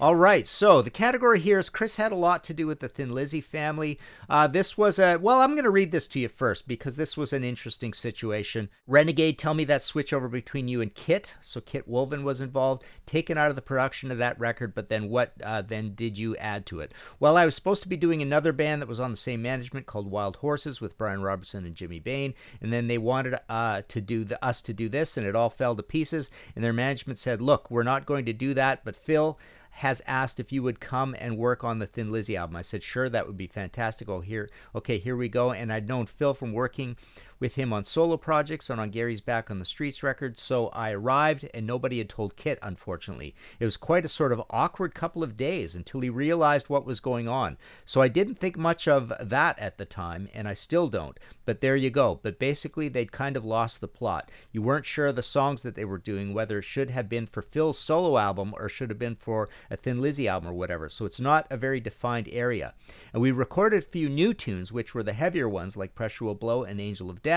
All 0.00 0.14
right, 0.14 0.46
so 0.46 0.80
the 0.80 0.90
category 0.90 1.40
here 1.40 1.58
is 1.58 1.68
Chris 1.68 1.96
had 1.96 2.12
a 2.12 2.16
lot 2.16 2.44
to 2.44 2.54
do 2.54 2.68
with 2.68 2.78
the 2.78 2.88
Thin 2.88 3.12
Lizzy 3.12 3.40
family. 3.40 3.98
Uh, 4.30 4.46
this 4.46 4.78
was 4.78 5.00
a, 5.00 5.16
well, 5.16 5.40
I'm 5.40 5.56
going 5.56 5.64
to 5.64 5.70
read 5.70 5.90
this 5.90 6.06
to 6.08 6.20
you 6.20 6.28
first 6.28 6.68
because 6.68 6.94
this 6.94 7.16
was 7.16 7.32
an 7.32 7.42
interesting 7.42 7.92
situation. 7.92 8.68
Renegade, 8.86 9.40
tell 9.40 9.54
me 9.54 9.64
that 9.64 9.82
switch 9.82 10.12
over 10.12 10.28
between 10.28 10.68
you 10.68 10.80
and 10.80 10.94
Kit. 10.94 11.34
So 11.42 11.60
Kit 11.60 11.90
Woolven 11.90 12.22
was 12.22 12.40
involved, 12.40 12.84
taken 13.06 13.36
out 13.36 13.50
of 13.50 13.56
the 13.56 13.60
production 13.60 14.12
of 14.12 14.18
that 14.18 14.38
record, 14.38 14.72
but 14.72 14.88
then 14.88 15.08
what 15.08 15.32
uh, 15.42 15.62
then 15.62 15.96
did 15.96 16.16
you 16.16 16.36
add 16.36 16.64
to 16.66 16.78
it? 16.78 16.92
Well, 17.18 17.36
I 17.36 17.44
was 17.44 17.56
supposed 17.56 17.82
to 17.82 17.88
be 17.88 17.96
doing 17.96 18.22
another 18.22 18.52
band 18.52 18.80
that 18.80 18.88
was 18.88 19.00
on 19.00 19.10
the 19.10 19.16
same 19.16 19.42
management 19.42 19.86
called 19.86 20.08
Wild 20.08 20.36
Horses 20.36 20.80
with 20.80 20.96
Brian 20.96 21.22
Robertson 21.22 21.66
and 21.66 21.74
Jimmy 21.74 21.98
Bain, 21.98 22.34
and 22.60 22.72
then 22.72 22.86
they 22.86 22.98
wanted 22.98 23.40
uh, 23.48 23.82
to 23.88 24.00
do 24.00 24.22
the, 24.22 24.44
us 24.44 24.62
to 24.62 24.72
do 24.72 24.88
this, 24.88 25.16
and 25.16 25.26
it 25.26 25.34
all 25.34 25.50
fell 25.50 25.74
to 25.74 25.82
pieces. 25.82 26.30
And 26.54 26.64
their 26.64 26.72
management 26.72 27.18
said, 27.18 27.42
"Look, 27.42 27.68
we're 27.68 27.82
not 27.82 28.06
going 28.06 28.26
to 28.26 28.32
do 28.32 28.54
that, 28.54 28.84
but 28.84 28.94
Phil." 28.94 29.36
Has 29.78 30.02
asked 30.08 30.40
if 30.40 30.50
you 30.50 30.60
would 30.60 30.80
come 30.80 31.14
and 31.20 31.38
work 31.38 31.62
on 31.62 31.78
the 31.78 31.86
Thin 31.86 32.10
Lizzy 32.10 32.36
album. 32.36 32.56
I 32.56 32.62
said, 32.62 32.82
sure, 32.82 33.08
that 33.08 33.28
would 33.28 33.36
be 33.36 33.46
fantastic. 33.46 34.08
Oh, 34.08 34.18
here, 34.18 34.50
okay, 34.74 34.98
here 34.98 35.16
we 35.16 35.28
go. 35.28 35.52
And 35.52 35.72
I'd 35.72 35.86
known 35.86 36.06
Phil 36.06 36.34
from 36.34 36.52
working 36.52 36.96
with 37.40 37.54
him 37.54 37.72
on 37.72 37.84
solo 37.84 38.16
projects 38.16 38.70
and 38.70 38.80
on 38.80 38.90
Gary's 38.90 39.20
Back 39.20 39.50
on 39.50 39.58
the 39.58 39.64
Streets 39.64 40.02
record. 40.02 40.38
So 40.38 40.68
I 40.68 40.90
arrived 40.90 41.48
and 41.54 41.66
nobody 41.66 41.98
had 41.98 42.08
told 42.08 42.36
Kit, 42.36 42.58
unfortunately. 42.62 43.34
It 43.60 43.64
was 43.64 43.76
quite 43.76 44.04
a 44.04 44.08
sort 44.08 44.32
of 44.32 44.42
awkward 44.50 44.94
couple 44.94 45.22
of 45.22 45.36
days 45.36 45.74
until 45.74 46.00
he 46.00 46.10
realized 46.10 46.68
what 46.68 46.86
was 46.86 47.00
going 47.00 47.28
on. 47.28 47.56
So 47.84 48.02
I 48.02 48.08
didn't 48.08 48.38
think 48.38 48.56
much 48.56 48.88
of 48.88 49.12
that 49.20 49.58
at 49.58 49.78
the 49.78 49.84
time, 49.84 50.28
and 50.34 50.48
I 50.48 50.54
still 50.54 50.88
don't. 50.88 51.18
But 51.44 51.60
there 51.60 51.76
you 51.76 51.90
go. 51.90 52.20
But 52.22 52.38
basically, 52.38 52.88
they'd 52.88 53.12
kind 53.12 53.36
of 53.36 53.44
lost 53.44 53.80
the 53.80 53.88
plot. 53.88 54.30
You 54.52 54.62
weren't 54.62 54.86
sure 54.86 55.12
the 55.12 55.22
songs 55.22 55.62
that 55.62 55.74
they 55.74 55.84
were 55.84 55.98
doing, 55.98 56.34
whether 56.34 56.58
it 56.58 56.64
should 56.64 56.90
have 56.90 57.08
been 57.08 57.26
for 57.26 57.42
Phil's 57.42 57.78
solo 57.78 58.18
album 58.18 58.54
or 58.58 58.68
should 58.68 58.90
have 58.90 58.98
been 58.98 59.16
for 59.16 59.48
a 59.70 59.76
Thin 59.76 60.00
Lizzy 60.00 60.28
album 60.28 60.50
or 60.50 60.54
whatever. 60.54 60.88
So 60.88 61.04
it's 61.04 61.20
not 61.20 61.46
a 61.50 61.56
very 61.56 61.80
defined 61.80 62.28
area. 62.30 62.74
And 63.12 63.22
we 63.22 63.30
recorded 63.30 63.82
a 63.82 63.86
few 63.86 64.08
new 64.08 64.34
tunes, 64.34 64.72
which 64.72 64.94
were 64.94 65.02
the 65.02 65.12
heavier 65.12 65.48
ones, 65.48 65.76
like 65.76 65.94
Pressure 65.94 66.24
Will 66.24 66.34
Blow 66.34 66.64
and 66.64 66.80
Angel 66.80 67.10
of 67.10 67.22
Death, 67.22 67.27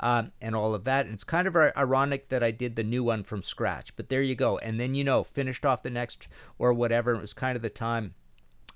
um, 0.00 0.32
and 0.40 0.54
all 0.54 0.74
of 0.74 0.84
that. 0.84 1.06
And 1.06 1.14
it's 1.14 1.24
kind 1.24 1.46
of 1.46 1.56
ironic 1.56 2.28
that 2.28 2.42
I 2.42 2.50
did 2.50 2.76
the 2.76 2.84
new 2.84 3.04
one 3.04 3.24
from 3.24 3.42
scratch. 3.42 3.94
But 3.96 4.08
there 4.08 4.22
you 4.22 4.34
go. 4.34 4.58
And 4.58 4.80
then, 4.80 4.94
you 4.94 5.04
know, 5.04 5.24
finished 5.24 5.64
off 5.64 5.82
the 5.82 5.90
next 5.90 6.28
or 6.58 6.72
whatever. 6.72 7.14
It 7.14 7.20
was 7.20 7.34
kind 7.34 7.56
of 7.56 7.62
the 7.62 7.70
time. 7.70 8.14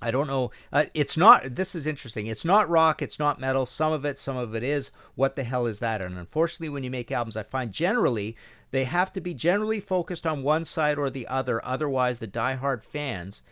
I 0.02 0.10
don't 0.10 0.28
know. 0.28 0.50
Uh, 0.72 0.86
it's 0.94 1.16
not. 1.16 1.54
This 1.54 1.74
is 1.74 1.86
interesting. 1.86 2.26
It's 2.26 2.44
not 2.44 2.70
rock. 2.70 3.02
It's 3.02 3.18
not 3.18 3.40
metal. 3.40 3.66
Some 3.66 3.92
of 3.92 4.04
it, 4.06 4.18
some 4.18 4.36
of 4.36 4.54
it 4.54 4.62
is. 4.62 4.90
What 5.14 5.36
the 5.36 5.44
hell 5.44 5.66
is 5.66 5.80
that? 5.80 6.00
And 6.00 6.16
unfortunately, 6.16 6.70
when 6.70 6.84
you 6.84 6.90
make 6.90 7.12
albums, 7.12 7.36
I 7.36 7.42
find 7.42 7.70
generally 7.70 8.34
they 8.70 8.84
have 8.84 9.12
to 9.12 9.20
be 9.20 9.34
generally 9.34 9.80
focused 9.80 10.26
on 10.26 10.42
one 10.42 10.64
side 10.64 10.96
or 10.98 11.10
the 11.10 11.26
other. 11.26 11.62
Otherwise, 11.64 12.18
the 12.18 12.28
diehard 12.28 12.82
fans 12.82 13.42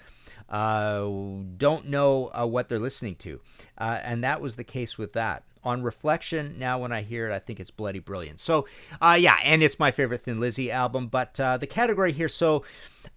uh, 0.48 1.06
don't 1.56 1.86
know 1.86 2.30
uh, 2.32 2.46
what 2.46 2.68
they're 2.68 2.78
listening 2.78 3.16
to. 3.16 3.40
Uh, 3.76 3.98
and 4.02 4.24
that 4.24 4.40
was 4.40 4.56
the 4.56 4.64
case 4.64 4.96
with 4.96 5.12
that. 5.12 5.44
On 5.64 5.82
reflection, 5.82 6.56
now 6.58 6.78
when 6.78 6.92
I 6.92 7.02
hear 7.02 7.28
it, 7.28 7.34
I 7.34 7.38
think 7.38 7.60
it's 7.60 7.70
bloody 7.70 7.98
brilliant. 7.98 8.40
So, 8.40 8.66
uh, 9.00 9.16
yeah, 9.18 9.38
and 9.42 9.62
it's 9.62 9.78
my 9.78 9.90
favorite 9.90 10.22
Thin 10.22 10.40
Lizzy 10.40 10.70
album. 10.70 11.08
But 11.08 11.38
uh, 11.40 11.56
the 11.56 11.66
category 11.66 12.12
here, 12.12 12.28
so 12.28 12.64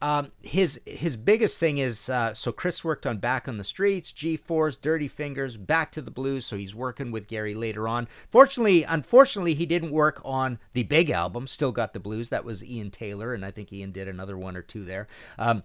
um, 0.01 0.31
his 0.41 0.81
his 0.85 1.15
biggest 1.15 1.59
thing 1.59 1.77
is 1.77 2.09
uh, 2.09 2.33
so 2.33 2.51
Chris 2.51 2.83
worked 2.83 3.05
on 3.05 3.17
Back 3.17 3.47
on 3.47 3.57
the 3.57 3.63
Streets, 3.63 4.11
G 4.11 4.35
Force, 4.35 4.75
Dirty 4.75 5.07
Fingers, 5.07 5.57
Back 5.57 5.91
to 5.91 6.01
the 6.01 6.11
Blues. 6.11 6.45
So 6.45 6.57
he's 6.57 6.73
working 6.73 7.11
with 7.11 7.27
Gary 7.27 7.53
later 7.53 7.87
on. 7.87 8.07
Fortunately, 8.29 8.83
unfortunately, 8.83 9.53
he 9.53 9.65
didn't 9.65 9.91
work 9.91 10.19
on 10.25 10.57
the 10.73 10.83
big 10.83 11.09
album. 11.11 11.45
Still 11.45 11.71
got 11.71 11.93
the 11.93 11.99
blues. 11.99 12.29
That 12.29 12.45
was 12.45 12.63
Ian 12.63 12.89
Taylor, 12.89 13.33
and 13.33 13.45
I 13.45 13.51
think 13.51 13.71
Ian 13.71 13.91
did 13.91 14.07
another 14.07 14.37
one 14.37 14.57
or 14.57 14.63
two 14.63 14.83
there. 14.83 15.07
Um, 15.37 15.63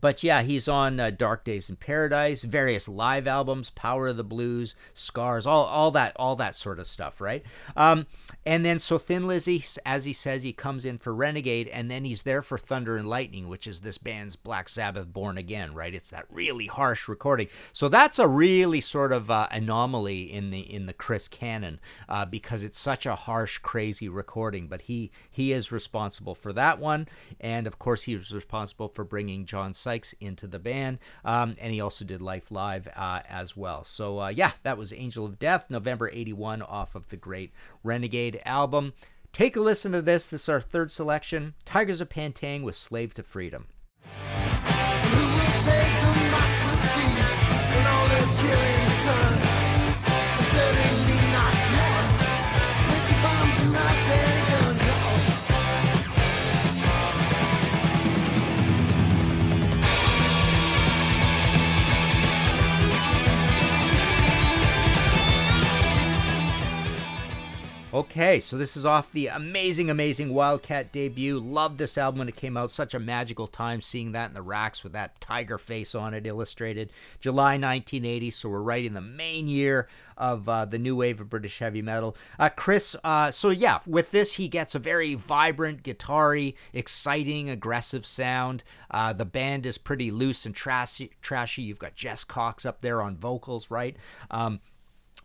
but 0.00 0.22
yeah, 0.22 0.42
he's 0.42 0.68
on 0.68 1.00
uh, 1.00 1.10
Dark 1.10 1.44
Days 1.44 1.68
in 1.68 1.76
Paradise, 1.76 2.42
various 2.42 2.88
live 2.88 3.26
albums, 3.26 3.70
Power 3.70 4.08
of 4.08 4.16
the 4.16 4.24
Blues, 4.24 4.74
Scars, 4.94 5.46
all 5.46 5.64
all 5.64 5.90
that 5.92 6.12
all 6.16 6.36
that 6.36 6.56
sort 6.56 6.78
of 6.78 6.86
stuff, 6.86 7.20
right? 7.20 7.44
Um, 7.76 8.06
and 8.46 8.64
then 8.64 8.78
so 8.78 8.98
Thin 8.98 9.26
Lizzy, 9.26 9.64
as 9.84 10.04
he 10.04 10.12
says, 10.12 10.42
he 10.42 10.52
comes 10.52 10.84
in 10.84 10.98
for 10.98 11.14
Renegade, 11.14 11.68
and 11.68 11.90
then 11.90 12.04
he's 12.04 12.22
there 12.22 12.42
for 12.42 12.58
Thunder 12.58 12.96
and 12.96 13.08
Lightning, 13.08 13.48
which 13.48 13.66
is 13.66 13.80
this 13.80 13.98
band's 13.98 14.36
Black 14.36 14.68
Sabbath 14.68 15.12
Born 15.12 15.38
Again, 15.38 15.74
right? 15.74 15.94
It's 15.94 16.10
that 16.10 16.26
really 16.30 16.66
harsh 16.66 17.08
recording. 17.08 17.48
So 17.72 17.88
that's 17.88 18.18
a 18.18 18.28
really 18.28 18.80
sort 18.80 19.12
of 19.12 19.30
uh, 19.30 19.48
anomaly 19.50 20.32
in 20.32 20.50
the 20.50 20.60
in 20.60 20.86
the 20.86 20.92
Chris 20.92 21.28
canon 21.28 21.80
uh, 22.08 22.24
because 22.24 22.62
it's 22.62 22.78
such 22.78 23.06
a 23.06 23.14
harsh, 23.14 23.58
crazy 23.58 24.08
recording. 24.08 24.66
But 24.66 24.82
he 24.82 25.10
he 25.30 25.52
is 25.52 25.72
responsible 25.72 26.34
for 26.34 26.52
that 26.52 26.78
one, 26.78 27.08
and 27.40 27.66
of 27.66 27.78
course 27.78 28.04
he 28.04 28.16
was 28.16 28.32
responsible 28.32 28.88
for 28.88 29.04
bringing 29.04 29.46
John 29.46 29.74
Sykes 29.84 30.14
into 30.14 30.46
the 30.46 30.58
band, 30.58 30.98
um, 31.24 31.56
and 31.60 31.72
he 31.72 31.80
also 31.80 32.04
did 32.04 32.22
Life 32.22 32.50
Live 32.50 32.88
uh, 32.96 33.20
as 33.28 33.54
well. 33.56 33.84
So 33.84 34.18
uh, 34.20 34.28
yeah, 34.28 34.52
that 34.62 34.78
was 34.78 34.92
Angel 34.92 35.26
of 35.26 35.38
Death, 35.38 35.68
November 35.68 36.10
'81, 36.10 36.62
off 36.62 36.94
of 36.94 37.08
the 37.10 37.16
great 37.16 37.52
Renegade 37.82 38.40
album. 38.46 38.94
Take 39.32 39.56
a 39.56 39.60
listen 39.60 39.92
to 39.92 40.00
this. 40.00 40.26
This 40.26 40.44
is 40.44 40.48
our 40.48 40.60
third 40.60 40.90
selection: 40.90 41.54
Tygers 41.66 42.00
of 42.00 42.08
Pan 42.08 42.32
Tang 42.32 42.62
with 42.62 42.76
"Slave 42.76 43.12
to 43.14 43.22
Freedom." 43.22 43.66
Okay, 67.94 68.40
so 68.40 68.58
this 68.58 68.76
is 68.76 68.84
off 68.84 69.12
the 69.12 69.28
amazing, 69.28 69.88
amazing 69.88 70.34
Wildcat 70.34 70.90
debut. 70.90 71.38
Loved 71.38 71.78
this 71.78 71.96
album 71.96 72.18
when 72.18 72.28
it 72.28 72.34
came 72.34 72.56
out. 72.56 72.72
Such 72.72 72.92
a 72.92 72.98
magical 72.98 73.46
time 73.46 73.80
seeing 73.80 74.10
that 74.10 74.30
in 74.30 74.34
the 74.34 74.42
racks 74.42 74.82
with 74.82 74.92
that 74.94 75.20
tiger 75.20 75.58
face 75.58 75.94
on 75.94 76.12
it 76.12 76.26
illustrated. 76.26 76.90
July 77.20 77.52
1980, 77.52 78.32
so 78.32 78.48
we're 78.48 78.58
right 78.62 78.84
in 78.84 78.94
the 78.94 79.00
main 79.00 79.46
year 79.46 79.86
of 80.16 80.48
uh, 80.48 80.64
the 80.64 80.76
new 80.76 80.96
wave 80.96 81.20
of 81.20 81.30
British 81.30 81.60
heavy 81.60 81.82
metal. 81.82 82.16
Uh, 82.36 82.48
Chris, 82.48 82.96
uh, 83.04 83.30
so 83.30 83.50
yeah, 83.50 83.78
with 83.86 84.10
this, 84.10 84.32
he 84.34 84.48
gets 84.48 84.74
a 84.74 84.80
very 84.80 85.14
vibrant, 85.14 85.84
guitar-y, 85.84 86.52
exciting, 86.72 87.48
aggressive 87.48 88.04
sound. 88.04 88.64
Uh, 88.90 89.12
the 89.12 89.24
band 89.24 89.64
is 89.66 89.78
pretty 89.78 90.10
loose 90.10 90.44
and 90.44 90.56
trashy. 90.56 91.12
trashy. 91.22 91.62
You've 91.62 91.78
got 91.78 91.94
Jess 91.94 92.24
Cox 92.24 92.66
up 92.66 92.80
there 92.80 93.00
on 93.00 93.16
vocals, 93.16 93.70
right? 93.70 93.96
Um, 94.32 94.58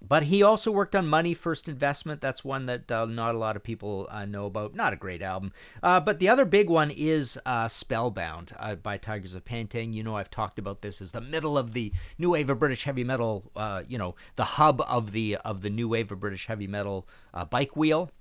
but 0.01 0.23
he 0.23 0.41
also 0.41 0.71
worked 0.71 0.95
on 0.95 1.07
Money 1.07 1.33
First 1.33 1.67
Investment. 1.67 2.21
That's 2.21 2.43
one 2.43 2.65
that 2.67 2.91
uh, 2.91 3.05
not 3.05 3.35
a 3.35 3.37
lot 3.37 3.55
of 3.55 3.63
people 3.63 4.07
uh, 4.09 4.25
know 4.25 4.45
about. 4.45 4.73
Not 4.73 4.93
a 4.93 4.95
great 4.95 5.21
album. 5.21 5.51
Uh, 5.83 5.99
but 5.99 6.19
the 6.19 6.29
other 6.29 6.45
big 6.45 6.69
one 6.69 6.91
is 6.91 7.37
uh, 7.45 7.67
Spellbound 7.67 8.53
uh, 8.57 8.75
by 8.75 8.97
Tygers 8.97 9.35
of 9.35 9.45
Pan 9.45 9.67
Tang. 9.67 9.93
You 9.93 10.03
know, 10.03 10.15
I've 10.15 10.29
talked 10.29 10.59
about 10.59 10.81
this 10.81 11.01
as 11.01 11.11
the 11.11 11.21
middle 11.21 11.57
of 11.57 11.73
the 11.73 11.91
new 12.17 12.31
wave 12.31 12.49
of 12.49 12.59
British 12.59 12.83
heavy 12.83 13.03
metal. 13.03 13.51
Uh, 13.55 13.83
you 13.87 13.97
know, 13.97 14.15
the 14.35 14.43
hub 14.43 14.81
of 14.87 15.11
the 15.11 15.35
of 15.37 15.61
the 15.61 15.69
new 15.69 15.89
wave 15.89 16.11
of 16.11 16.19
British 16.19 16.47
heavy 16.47 16.67
metal 16.67 17.07
bike 17.49 17.75
wheel 17.75 18.11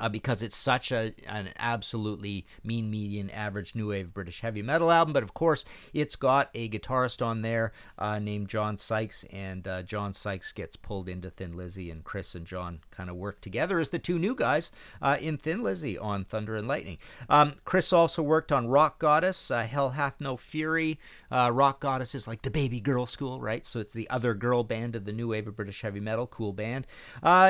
uh, 0.00 0.08
because 0.08 0.42
it's 0.42 0.56
such 0.56 0.90
a 0.90 1.14
an 1.28 1.50
absolutely 1.58 2.46
mean 2.64 2.90
median 2.90 3.30
average 3.30 3.74
new 3.74 3.88
wave 3.88 4.12
British 4.12 4.40
heavy 4.40 4.62
metal 4.62 4.90
album. 4.90 5.12
But 5.12 5.22
of 5.22 5.34
course, 5.34 5.64
it's 5.92 6.16
got 6.16 6.50
a 6.54 6.68
guitarist 6.68 7.24
on 7.24 7.42
there 7.42 7.72
uh, 7.98 8.18
named 8.18 8.48
John 8.48 8.78
Sykes, 8.78 9.24
and 9.30 9.68
uh, 9.68 9.82
John 9.82 10.12
Sykes 10.12 10.52
gets 10.52 10.76
pulled 10.76 11.08
into 11.08 11.30
Thin 11.30 11.56
Lizzy, 11.56 11.90
and 11.90 12.02
Chris 12.02 12.34
and 12.34 12.46
John 12.46 12.80
kind 12.90 13.10
of 13.10 13.16
work 13.16 13.40
together 13.40 13.78
as 13.78 13.90
the 13.90 13.98
two 13.98 14.18
new 14.18 14.34
guys 14.34 14.72
uh, 15.02 15.18
in 15.20 15.36
Thin 15.36 15.62
Lizzy 15.62 15.98
on 15.98 16.24
Thunder 16.24 16.56
and 16.56 16.66
Lightning. 16.66 16.98
Um, 17.28 17.54
Chris 17.64 17.92
also 17.92 18.22
worked 18.22 18.50
on 18.50 18.68
Rock 18.68 18.98
Goddess, 18.98 19.50
uh, 19.50 19.62
Hell 19.62 19.90
Hath 19.90 20.20
No 20.20 20.36
Fury. 20.36 20.98
Uh, 21.30 21.50
Rock 21.52 21.80
goddesses 21.80 22.26
like 22.26 22.42
the 22.42 22.50
baby 22.50 22.80
girl 22.80 23.06
school, 23.06 23.40
right? 23.40 23.66
So 23.66 23.80
it's 23.80 23.92
the 23.92 24.08
other 24.10 24.34
girl 24.34 24.64
band 24.64 24.96
of 24.96 25.04
the 25.04 25.12
new 25.12 25.28
wave 25.28 25.46
of 25.46 25.56
British 25.56 25.82
heavy 25.82 26.00
metal, 26.00 26.26
cool 26.26 26.52
band. 26.52 26.86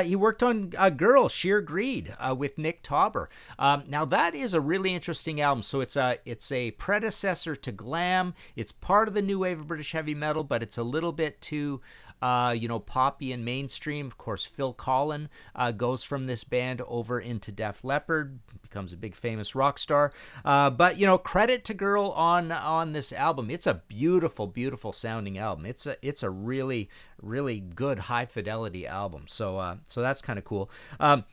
he 0.05 0.15
worked 0.15 0.43
on 0.43 0.73
a 0.77 0.91
Girl, 0.91 1.29
Sheer 1.29 1.61
Greed 1.61 2.15
with 2.37 2.57
Nick 2.57 2.83
Tauber. 2.83 3.27
Um, 3.57 3.83
now 3.87 4.05
that 4.05 4.35
is 4.35 4.53
a 4.53 4.61
really 4.61 4.93
interesting 4.93 5.41
album. 5.41 5.63
So 5.63 5.81
it's 5.81 5.95
a 5.95 6.17
it's 6.25 6.51
a 6.51 6.71
predecessor 6.71 7.55
to 7.55 7.71
Glam. 7.71 8.33
It's 8.55 8.71
part 8.71 9.07
of 9.07 9.13
the 9.13 9.21
new 9.21 9.39
wave 9.39 9.59
of 9.59 9.67
British 9.67 9.91
heavy 9.91 10.15
metal, 10.15 10.43
but 10.43 10.63
it's 10.63 10.77
a 10.77 10.83
little 10.83 11.11
bit 11.11 11.41
too. 11.41 11.81
Uh, 12.21 12.55
you 12.55 12.67
know, 12.67 12.77
poppy 12.79 13.31
and 13.31 13.43
mainstream. 13.43 14.05
Of 14.05 14.15
course, 14.15 14.45
Phil 14.45 14.75
Collen 14.75 15.27
uh, 15.55 15.71
goes 15.71 16.03
from 16.03 16.27
this 16.27 16.43
band 16.43 16.79
over 16.81 17.19
into 17.19 17.51
Def 17.51 17.83
Leppard, 17.83 18.37
becomes 18.71 18.93
a 18.93 18.97
big 18.97 19.15
famous 19.15 19.53
rock 19.53 19.77
star. 19.77 20.11
Uh, 20.45 20.69
but 20.69 20.97
you 20.97 21.05
know, 21.05 21.17
credit 21.17 21.63
to 21.65 21.73
Girl 21.73 22.11
on 22.11 22.51
on 22.51 22.93
this 22.93 23.11
album. 23.11 23.51
It's 23.51 23.67
a 23.67 23.81
beautiful, 23.87 24.47
beautiful 24.47 24.93
sounding 24.93 25.37
album. 25.37 25.65
It's 25.65 25.85
a 25.85 25.97
it's 26.01 26.23
a 26.23 26.29
really, 26.29 26.89
really 27.21 27.59
good 27.59 27.99
high 27.99 28.25
fidelity 28.25 28.87
album. 28.87 29.25
So 29.27 29.57
uh, 29.57 29.75
so 29.87 30.01
that's 30.01 30.21
kind 30.21 30.39
of 30.39 30.45
cool. 30.45 30.71
Um, 30.99 31.25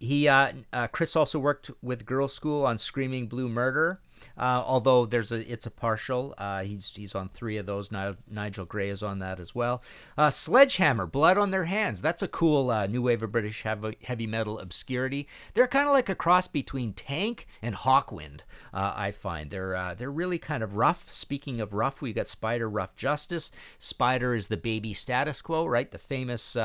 he 0.00 0.28
uh, 0.28 0.52
uh, 0.72 0.88
Chris 0.88 1.14
also 1.14 1.38
worked 1.38 1.70
with 1.82 2.06
Girlschool 2.06 2.64
on 2.64 2.78
Screaming 2.78 3.26
Blue 3.28 3.48
Murder. 3.48 4.00
Uh, 4.38 4.62
although 4.64 5.06
there's 5.06 5.32
a 5.32 5.50
it's 5.50 5.66
a 5.66 5.70
partial. 5.70 6.34
Uh, 6.38 6.62
he's 6.62 6.92
he's 6.94 7.14
on 7.14 7.28
three 7.28 7.56
of 7.56 7.66
those. 7.66 7.90
Ni- 7.90 8.16
Nigel 8.30 8.64
Gray 8.64 8.88
is 8.88 9.02
on 9.02 9.18
that 9.20 9.40
as 9.40 9.54
well. 9.54 9.82
Uh, 10.16 10.30
Sledgehammer, 10.30 11.06
Blood 11.06 11.38
on 11.38 11.50
Their 11.50 11.64
Hands. 11.64 12.00
That's 12.00 12.22
a 12.22 12.28
cool 12.28 12.70
uh, 12.70 12.86
new 12.86 13.02
wave 13.02 13.22
of 13.22 13.32
British 13.32 13.62
heavy, 13.62 13.96
heavy 14.04 14.26
metal 14.26 14.58
obscurity. 14.58 15.26
They're 15.54 15.66
kind 15.66 15.86
of 15.86 15.94
like 15.94 16.08
a 16.08 16.14
cross 16.14 16.48
between 16.48 16.92
Tank 16.92 17.46
and 17.62 17.74
Hawkwind. 17.74 18.40
Uh, 18.72 18.92
I 18.94 19.10
find 19.10 19.50
they're 19.50 19.74
uh, 19.74 19.94
they're 19.94 20.10
really 20.10 20.38
kind 20.38 20.62
of 20.62 20.76
rough. 20.76 21.12
Speaking 21.12 21.60
of 21.60 21.72
rough, 21.72 22.00
we 22.00 22.12
got 22.12 22.26
Spider 22.26 22.68
Rough 22.68 22.96
Justice. 22.96 23.50
Spider 23.78 24.34
is 24.34 24.48
the 24.48 24.56
baby 24.56 24.92
status 24.92 25.40
quo, 25.42 25.66
right? 25.66 25.90
The 25.90 25.98
famous, 25.98 26.56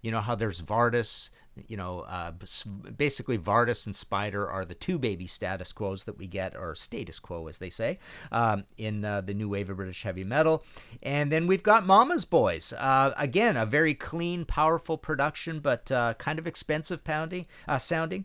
you 0.00 0.10
know 0.10 0.20
how 0.20 0.34
there's 0.34 0.62
Vardis 0.62 1.30
you 1.68 1.76
know, 1.76 2.00
uh, 2.00 2.32
basically 2.96 3.38
Vardis 3.38 3.86
and 3.86 3.94
Spider 3.94 4.48
are 4.48 4.64
the 4.64 4.74
two 4.74 4.98
baby 4.98 5.26
status 5.26 5.72
quos 5.72 6.04
that 6.04 6.18
we 6.18 6.26
get, 6.26 6.56
or 6.56 6.74
status 6.74 7.18
quo 7.18 7.46
as 7.46 7.58
they 7.58 7.70
say, 7.70 7.98
um, 8.30 8.64
in 8.78 9.04
uh, 9.04 9.20
the 9.20 9.34
new 9.34 9.48
wave 9.48 9.70
of 9.70 9.76
British 9.76 10.02
heavy 10.02 10.24
metal. 10.24 10.64
And 11.02 11.30
then 11.30 11.46
we've 11.46 11.62
got 11.62 11.86
Mama's 11.86 12.24
Boys. 12.24 12.72
Uh, 12.72 13.12
again, 13.16 13.56
a 13.56 13.66
very 13.66 13.94
clean, 13.94 14.44
powerful 14.44 14.96
production, 14.96 15.60
but 15.60 15.90
uh, 15.92 16.14
kind 16.14 16.38
of 16.38 16.46
expensive 16.46 17.04
pounding, 17.04 17.46
uh, 17.68 17.78
sounding. 17.78 18.24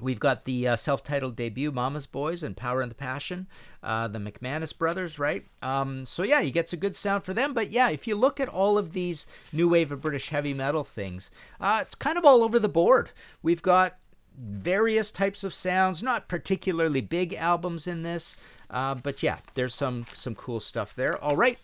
We've 0.00 0.20
got 0.20 0.44
the 0.44 0.68
uh, 0.68 0.76
self 0.76 1.02
titled 1.02 1.36
debut, 1.36 1.70
Mama's 1.70 2.06
Boys 2.06 2.42
and 2.42 2.56
Power 2.56 2.80
and 2.80 2.90
the 2.90 2.96
Passion, 2.96 3.46
uh, 3.82 4.08
the 4.08 4.18
McManus 4.18 4.76
brothers, 4.76 5.18
right? 5.18 5.44
Um, 5.62 6.06
so, 6.06 6.22
yeah, 6.22 6.40
he 6.40 6.50
gets 6.50 6.72
a 6.72 6.76
good 6.76 6.96
sound 6.96 7.24
for 7.24 7.34
them. 7.34 7.52
But, 7.52 7.70
yeah, 7.70 7.90
if 7.90 8.06
you 8.06 8.16
look 8.16 8.40
at 8.40 8.48
all 8.48 8.78
of 8.78 8.92
these 8.92 9.26
new 9.52 9.68
wave 9.68 9.92
of 9.92 10.02
British 10.02 10.30
heavy 10.30 10.54
metal 10.54 10.84
things, 10.84 11.30
uh, 11.60 11.80
it's 11.82 11.94
kind 11.94 12.18
of 12.18 12.24
all 12.24 12.42
over 12.42 12.58
the 12.58 12.68
board. 12.68 13.10
We've 13.42 13.62
got 13.62 13.96
various 14.36 15.10
types 15.10 15.44
of 15.44 15.52
sounds, 15.52 16.02
not 16.02 16.28
particularly 16.28 17.00
big 17.00 17.34
albums 17.34 17.86
in 17.86 18.02
this. 18.02 18.36
Uh, 18.70 18.94
but, 18.94 19.22
yeah, 19.22 19.38
there's 19.54 19.74
some, 19.74 20.06
some 20.14 20.34
cool 20.34 20.60
stuff 20.60 20.94
there. 20.94 21.22
All 21.22 21.36
right. 21.36 21.58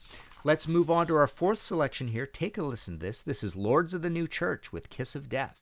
Let's 0.44 0.68
move 0.68 0.92
on 0.92 1.09
to 1.09 1.16
our 1.16 1.27
fourth 1.27 1.61
selection 1.61 2.09
here. 2.09 2.25
Take 2.25 2.57
a 2.57 2.62
listen 2.62 3.01
to 3.01 3.07
this. 3.07 3.20
This 3.20 3.42
is 3.42 3.57
Lords 3.57 3.92
of 3.94 4.03
the 4.03 4.11
New 4.11 4.29
Church 4.29 4.72
with 4.72 4.90
Kiss 4.90 5.16
of 5.16 5.29
Death. 5.29 5.59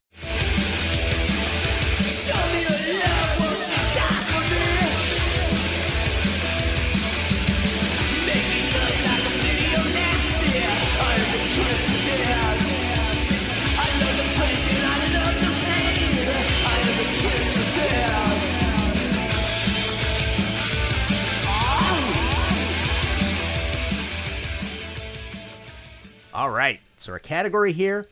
All 26.34 26.50
right. 26.50 26.80
So 26.96 27.12
our 27.12 27.18
category 27.18 27.72
here 27.72 28.08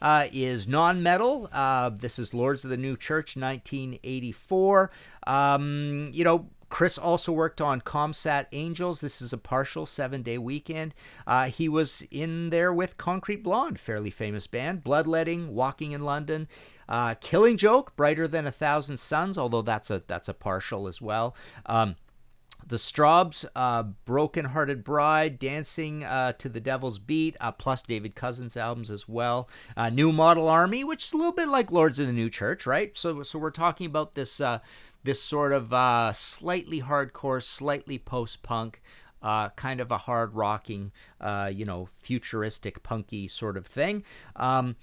uh, 0.00 0.26
is 0.32 0.66
non-metal. 0.66 1.48
Uh, 1.52 1.90
this 1.90 2.18
is 2.18 2.34
Lords 2.34 2.64
of 2.64 2.70
the 2.70 2.76
New 2.76 2.96
Church, 2.96 3.36
1984. 3.36 4.90
Um, 5.26 6.10
you 6.12 6.24
know, 6.24 6.48
Chris 6.68 6.98
also 6.98 7.32
worked 7.32 7.60
on 7.60 7.80
Comsat 7.80 8.46
Angels. 8.52 9.00
This 9.00 9.22
is 9.22 9.32
a 9.32 9.38
partial 9.38 9.86
seven 9.86 10.22
day 10.22 10.38
weekend. 10.38 10.94
Uh, 11.26 11.46
he 11.46 11.68
was 11.68 12.06
in 12.10 12.50
there 12.50 12.72
with 12.72 12.96
Concrete 12.96 13.42
Blonde, 13.42 13.78
fairly 13.78 14.10
famous 14.10 14.46
band, 14.46 14.82
Bloodletting, 14.82 15.54
Walking 15.54 15.92
in 15.92 16.02
London. 16.02 16.48
Uh, 16.88 17.14
Killing 17.20 17.56
Joke, 17.56 17.96
Brighter 17.96 18.28
Than 18.28 18.46
a 18.46 18.52
Thousand 18.52 18.98
Suns, 18.98 19.36
although 19.36 19.62
that's 19.62 19.90
a 19.90 20.02
that's 20.06 20.28
a 20.28 20.34
partial 20.34 20.86
as 20.86 21.02
well. 21.02 21.34
Um, 21.66 21.96
the 22.66 22.76
Strawbs, 22.76 23.44
uh, 23.54 23.84
Broken 24.04 24.46
Hearted 24.46 24.82
Bride, 24.82 25.38
Dancing 25.38 26.02
uh, 26.02 26.32
to 26.32 26.48
the 26.48 26.60
Devil's 26.60 26.98
Beat, 26.98 27.36
uh, 27.40 27.52
plus 27.52 27.82
David 27.82 28.16
Cousins 28.16 28.56
albums 28.56 28.90
as 28.90 29.08
well. 29.08 29.48
Uh, 29.76 29.88
New 29.88 30.10
Model 30.12 30.48
Army, 30.48 30.82
which 30.82 31.04
is 31.04 31.12
a 31.12 31.16
little 31.16 31.32
bit 31.32 31.48
like 31.48 31.70
Lords 31.70 31.98
of 31.98 32.06
the 32.06 32.12
New 32.12 32.28
Church, 32.28 32.66
right? 32.66 32.96
So, 32.96 33.22
so 33.22 33.38
we're 33.38 33.50
talking 33.50 33.86
about 33.86 34.14
this 34.14 34.40
uh, 34.40 34.58
this 35.04 35.22
sort 35.22 35.52
of 35.52 35.72
uh, 35.72 36.12
slightly 36.12 36.82
hardcore, 36.82 37.42
slightly 37.42 37.98
post 37.98 38.42
punk. 38.42 38.82
Kind 39.56 39.80
of 39.80 39.90
a 39.90 39.98
hard 39.98 40.34
rocking, 40.34 40.92
you 41.50 41.64
know, 41.64 41.88
futuristic, 41.98 42.84
punky 42.84 43.26
sort 43.26 43.56
of 43.56 43.66
thing. 43.66 44.04
Um, 44.36 44.76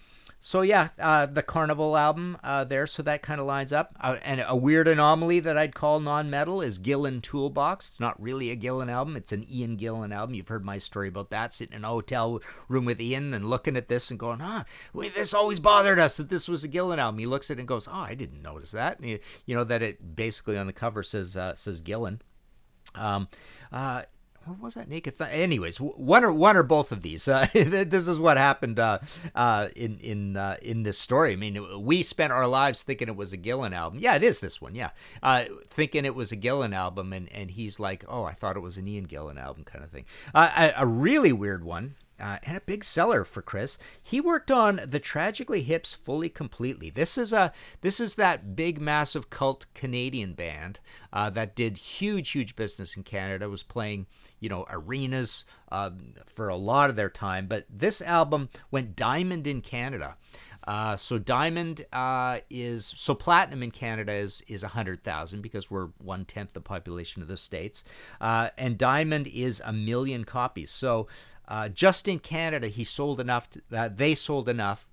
so 0.46 0.62
yeah, 0.62 0.90
uh, 1.00 1.26
the 1.26 1.42
Carnival 1.42 1.96
album 1.96 2.38
uh, 2.44 2.66
there, 2.66 2.86
so 2.86 3.02
that 3.02 3.22
kind 3.22 3.40
of 3.40 3.48
lines 3.48 3.72
up. 3.72 3.96
Uh, 4.02 4.18
and 4.24 4.44
a 4.46 4.58
weird 4.58 4.90
anomaly 4.90 5.40
that 5.40 5.58
I'd 5.58 5.74
call 5.74 6.02
non-metal 6.02 6.62
is 6.62 6.78
Gillan 6.80 7.22
Toolbox. 7.22 7.88
It's 7.88 8.00
not 8.02 8.22
really 8.22 8.52
a 8.52 8.58
Gillan 8.58 8.92
album; 8.92 9.16
it's 9.16 9.32
an 9.32 9.46
Ian 9.50 9.78
Gillan 9.78 10.14
album. 10.14 10.36
You've 10.36 10.50
heard 10.50 10.66
my 10.66 10.80
story 10.80 11.08
about 11.08 11.30
that, 11.30 11.54
sitting 11.54 11.78
in 11.78 11.86
a 11.86 11.88
hotel 11.88 12.42
room 12.68 12.84
with 12.84 13.00
Ian 13.00 13.34
and 13.34 13.50
looking 13.50 13.78
at 13.78 13.88
this 13.88 14.12
and 14.12 14.20
going, 14.20 14.42
"Ah, 14.42 14.66
wait, 14.92 15.16
this 15.16 15.34
always 15.34 15.62
bothered 15.62 15.98
us 15.98 16.18
that 16.18 16.28
this 16.28 16.50
was 16.50 16.66
a 16.66 16.70
Gillan 16.70 16.98
album." 16.98 17.20
He 17.20 17.26
looks 17.26 17.50
at 17.50 17.56
it 17.56 17.62
and 17.62 17.68
goes, 17.68 17.88
"Oh, 17.88 17.94
I 17.94 18.14
didn't 18.14 18.42
notice 18.42 18.72
that." 18.72 19.02
You, 19.02 19.20
you 19.46 19.56
know 19.56 19.64
that 19.64 19.82
it 19.82 20.14
basically 20.18 20.58
on 20.58 20.68
the 20.68 20.74
cover 20.74 21.04
says 21.04 21.38
uh, 21.38 21.56
says 21.56 21.80
Gillan. 21.80 22.20
Um, 22.96 23.30
uh, 23.72 24.04
or 24.48 24.56
was 24.60 24.74
that 24.76 24.90
naked 24.90 25.18
Th- 25.18 25.30
anyways 25.32 25.78
one 25.78 26.24
or 26.24 26.34
one 26.34 26.58
or 26.58 26.64
both 26.64 26.92
of 26.92 27.02
these 27.02 27.28
uh, 27.28 27.48
this 27.54 28.08
is 28.08 28.20
what 28.20 28.38
happened 28.38 28.80
uh, 28.80 29.00
uh, 29.36 29.70
in 29.76 29.98
in 30.00 30.38
uh, 30.38 30.58
in 30.62 30.84
this 30.84 30.98
story. 30.98 31.34
I 31.34 31.36
mean 31.36 31.84
we 31.84 32.04
spent 32.04 32.34
our 32.34 32.48
lives 32.48 32.84
thinking 32.84 33.08
it 33.08 33.16
was 33.16 33.34
a 33.34 33.38
gillan 33.38 33.74
album. 33.74 34.00
Yeah 34.00 34.16
it 34.16 34.24
is 34.24 34.40
this 34.40 34.62
one 34.62 34.76
yeah. 34.76 34.90
Uh, 35.22 35.46
thinking 35.68 36.06
it 36.06 36.16
was 36.16 36.32
a 36.32 36.38
gillan 36.38 36.74
album 36.76 37.14
and 37.14 37.32
and 37.32 37.52
he's 37.52 37.80
like 37.80 38.04
oh 38.08 38.24
i 38.24 38.34
thought 38.34 38.56
it 38.58 38.62
was 38.62 38.78
an 38.78 38.88
ian 38.88 39.08
gillan 39.08 39.40
album 39.42 39.64
kind 39.64 39.84
of 39.84 39.92
thing. 39.92 40.06
Uh, 40.34 40.72
a, 40.78 40.84
a 40.84 40.86
really 40.86 41.34
weird 41.34 41.64
one 41.64 41.96
uh, 42.20 42.38
and 42.44 42.58
a 42.58 42.62
big 42.62 42.84
seller 42.84 43.24
for 43.24 43.42
Chris. 43.42 43.78
He 44.02 44.22
worked 44.22 44.52
on 44.52 44.82
the 44.86 45.00
Tragically 45.00 45.64
Hips 45.64 45.94
fully 45.94 46.30
completely. 46.30 46.90
This 46.90 47.18
is 47.18 47.34
a 47.34 47.52
this 47.82 48.00
is 48.00 48.16
that 48.16 48.56
big 48.56 48.80
massive 48.80 49.30
cult 49.30 49.66
Canadian 49.74 50.34
band 50.34 50.80
uh, 51.12 51.30
that 51.32 51.56
did 51.56 51.78
huge 51.78 52.32
huge 52.32 52.56
business 52.56 52.96
in 52.96 53.04
Canada. 53.04 53.50
Was 53.50 53.64
playing 53.64 54.08
you 54.40 54.50
know 54.50 54.66
arenas 54.70 55.46
um, 55.72 56.14
for 56.26 56.50
a 56.50 56.56
lot 56.56 56.90
of 56.90 56.96
their 56.96 57.10
time, 57.10 57.48
but 57.48 57.66
this 57.70 58.02
album 58.02 58.50
went 58.72 58.96
diamond 58.96 59.48
in 59.48 59.62
Canada. 59.62 60.18
Uh, 60.66 60.96
so 60.96 61.18
diamond 61.20 61.86
uh, 61.92 62.40
is 62.50 62.94
so 62.96 63.14
platinum 63.14 63.64
in 63.64 63.72
Canada 63.72 64.14
is 64.14 64.42
is 64.48 64.64
a 64.64 64.70
hundred 64.70 65.04
thousand 65.04 65.42
because 65.42 65.70
we're 65.70 65.88
one 65.98 66.26
tenth 66.26 66.54
the 66.54 66.62
population 66.62 67.22
of 67.22 67.28
the 67.28 67.38
states, 67.38 67.84
uh, 68.22 68.50
and 68.58 68.78
diamond 68.78 69.28
is 69.28 69.62
a 69.66 69.74
million 69.74 70.24
copies. 70.24 70.72
So 70.72 71.08
uh, 71.48 71.70
just 71.70 72.08
in 72.08 72.20
Canada, 72.20 72.68
he 72.68 72.84
sold 72.84 73.20
enough. 73.20 73.50
Uh, 73.72 73.90
they 73.90 74.16
sold 74.16 74.48
enough 74.48 74.88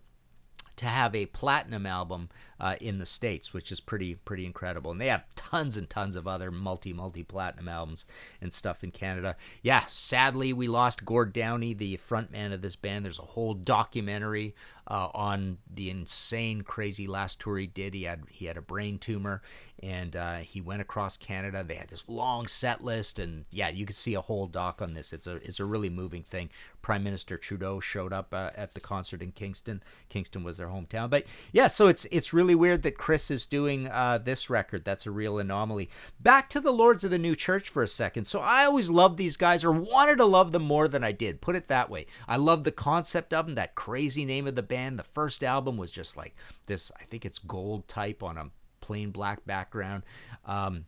to 0.76 0.86
have 0.86 1.14
a 1.14 1.26
platinum 1.26 1.86
album 1.86 2.28
uh, 2.61 2.77
in 2.81 2.99
the 2.99 3.07
states, 3.07 3.53
which 3.53 3.73
is 3.73 3.81
pretty 3.81 4.14
pretty 4.14 4.44
incredible. 4.44 4.90
And 4.90 5.01
they 5.01 5.09
have 5.09 5.25
tons 5.35 5.77
and 5.77 5.88
tons 5.88 6.16
of 6.16 6.27
other 6.27 6.51
multi 6.51 6.92
multi 6.92 7.23
platinum 7.23 7.68
albums 7.68 8.05
and 8.40 8.53
stuff 8.53 8.85
in 8.85 8.90
Canada. 8.90 9.37
Yeah, 9.62 9.85
sadly 9.88 10.53
we 10.53 10.68
lost 10.68 11.05
Gord 11.05 11.33
Downie, 11.33 11.75
the 11.75 11.99
frontman 12.09 12.53
of 12.53 12.62
this 12.62 12.77
band. 12.77 13.05
There's 13.05 13.18
a 13.18 13.23
whole 13.23 13.55
documentary 13.55 14.55
uh, 14.90 15.09
on 15.14 15.59
the 15.73 15.88
insane, 15.88 16.62
crazy 16.62 17.07
last 17.07 17.40
tour 17.40 17.59
he 17.59 17.66
did. 17.68 17.94
He 17.94 18.03
had 18.03 18.25
he 18.29 18.46
had 18.46 18.57
a 18.57 18.62
brain 18.62 18.99
tumor, 18.99 19.40
and 19.81 20.16
uh, 20.16 20.38
he 20.38 20.61
went 20.61 20.83
across 20.83 21.16
Canada. 21.16 21.62
They 21.62 21.77
had 21.77 21.88
this 21.88 22.09
long 22.09 22.49
set 22.49 22.83
list, 22.83 23.20
and 23.20 23.44
yeah, 23.53 23.68
you 23.68 23.87
could 23.87 23.96
see 23.96 24.14
a 24.14 24.20
whole 24.20 24.49
doc 24.49 24.83
on 24.83 24.94
this. 24.94 25.12
It's 25.12 25.29
a 25.29 25.37
it's 25.37 25.61
a 25.61 25.64
really 25.64 25.90
moving 25.90 26.25
thing. 26.25 26.51
Prime 26.83 27.05
Minister 27.05 27.37
Trudeau 27.37 27.79
showed 27.79 28.12
up 28.12 28.35
uh, 28.35 28.51
at 28.57 28.75
the 28.75 28.81
concert 28.81 29.23
in 29.23 29.31
Kingston. 29.31 29.81
Kingston 30.09 30.42
was 30.42 30.57
their 30.57 30.68
hometown, 30.68 31.09
but 31.09 31.25
yeah, 31.53 31.68
so 31.68 31.87
it's 31.87 32.05
it's 32.11 32.33
really 32.33 32.49
weird 32.54 32.82
that 32.82 32.98
Chris 32.98 33.30
is 33.30 33.46
doing 33.46 33.86
uh, 33.88 34.18
this 34.18 34.50
record. 34.50 34.84
That's 34.84 35.06
a 35.06 35.10
real 35.10 35.38
anomaly. 35.38 35.90
Back 36.18 36.48
to 36.50 36.60
the 36.60 36.72
Lords 36.72 37.04
of 37.04 37.10
the 37.10 37.18
New 37.18 37.34
Church 37.36 37.68
for 37.68 37.82
a 37.82 37.88
second. 37.88 38.26
So 38.26 38.40
I 38.40 38.64
always 38.64 38.90
loved 38.90 39.16
these 39.16 39.36
guys, 39.36 39.64
or 39.64 39.72
wanted 39.72 40.18
to 40.18 40.24
love 40.24 40.52
them 40.52 40.62
more 40.62 40.88
than 40.88 41.04
I 41.04 41.12
did. 41.12 41.40
Put 41.40 41.56
it 41.56 41.68
that 41.68 41.90
way. 41.90 42.06
I 42.28 42.36
love 42.36 42.64
the 42.64 42.72
concept 42.72 43.32
of 43.32 43.46
them. 43.46 43.54
That 43.54 43.74
crazy 43.74 44.24
name 44.24 44.46
of 44.46 44.54
the 44.54 44.62
band. 44.62 44.98
The 44.98 45.04
first 45.04 45.42
album 45.44 45.76
was 45.76 45.90
just 45.90 46.16
like 46.16 46.34
this. 46.66 46.92
I 47.00 47.04
think 47.04 47.24
it's 47.24 47.38
gold 47.38 47.88
type 47.88 48.22
on 48.22 48.36
a 48.36 48.50
plain 48.80 49.10
black 49.10 49.44
background. 49.44 50.04
Um, 50.44 50.84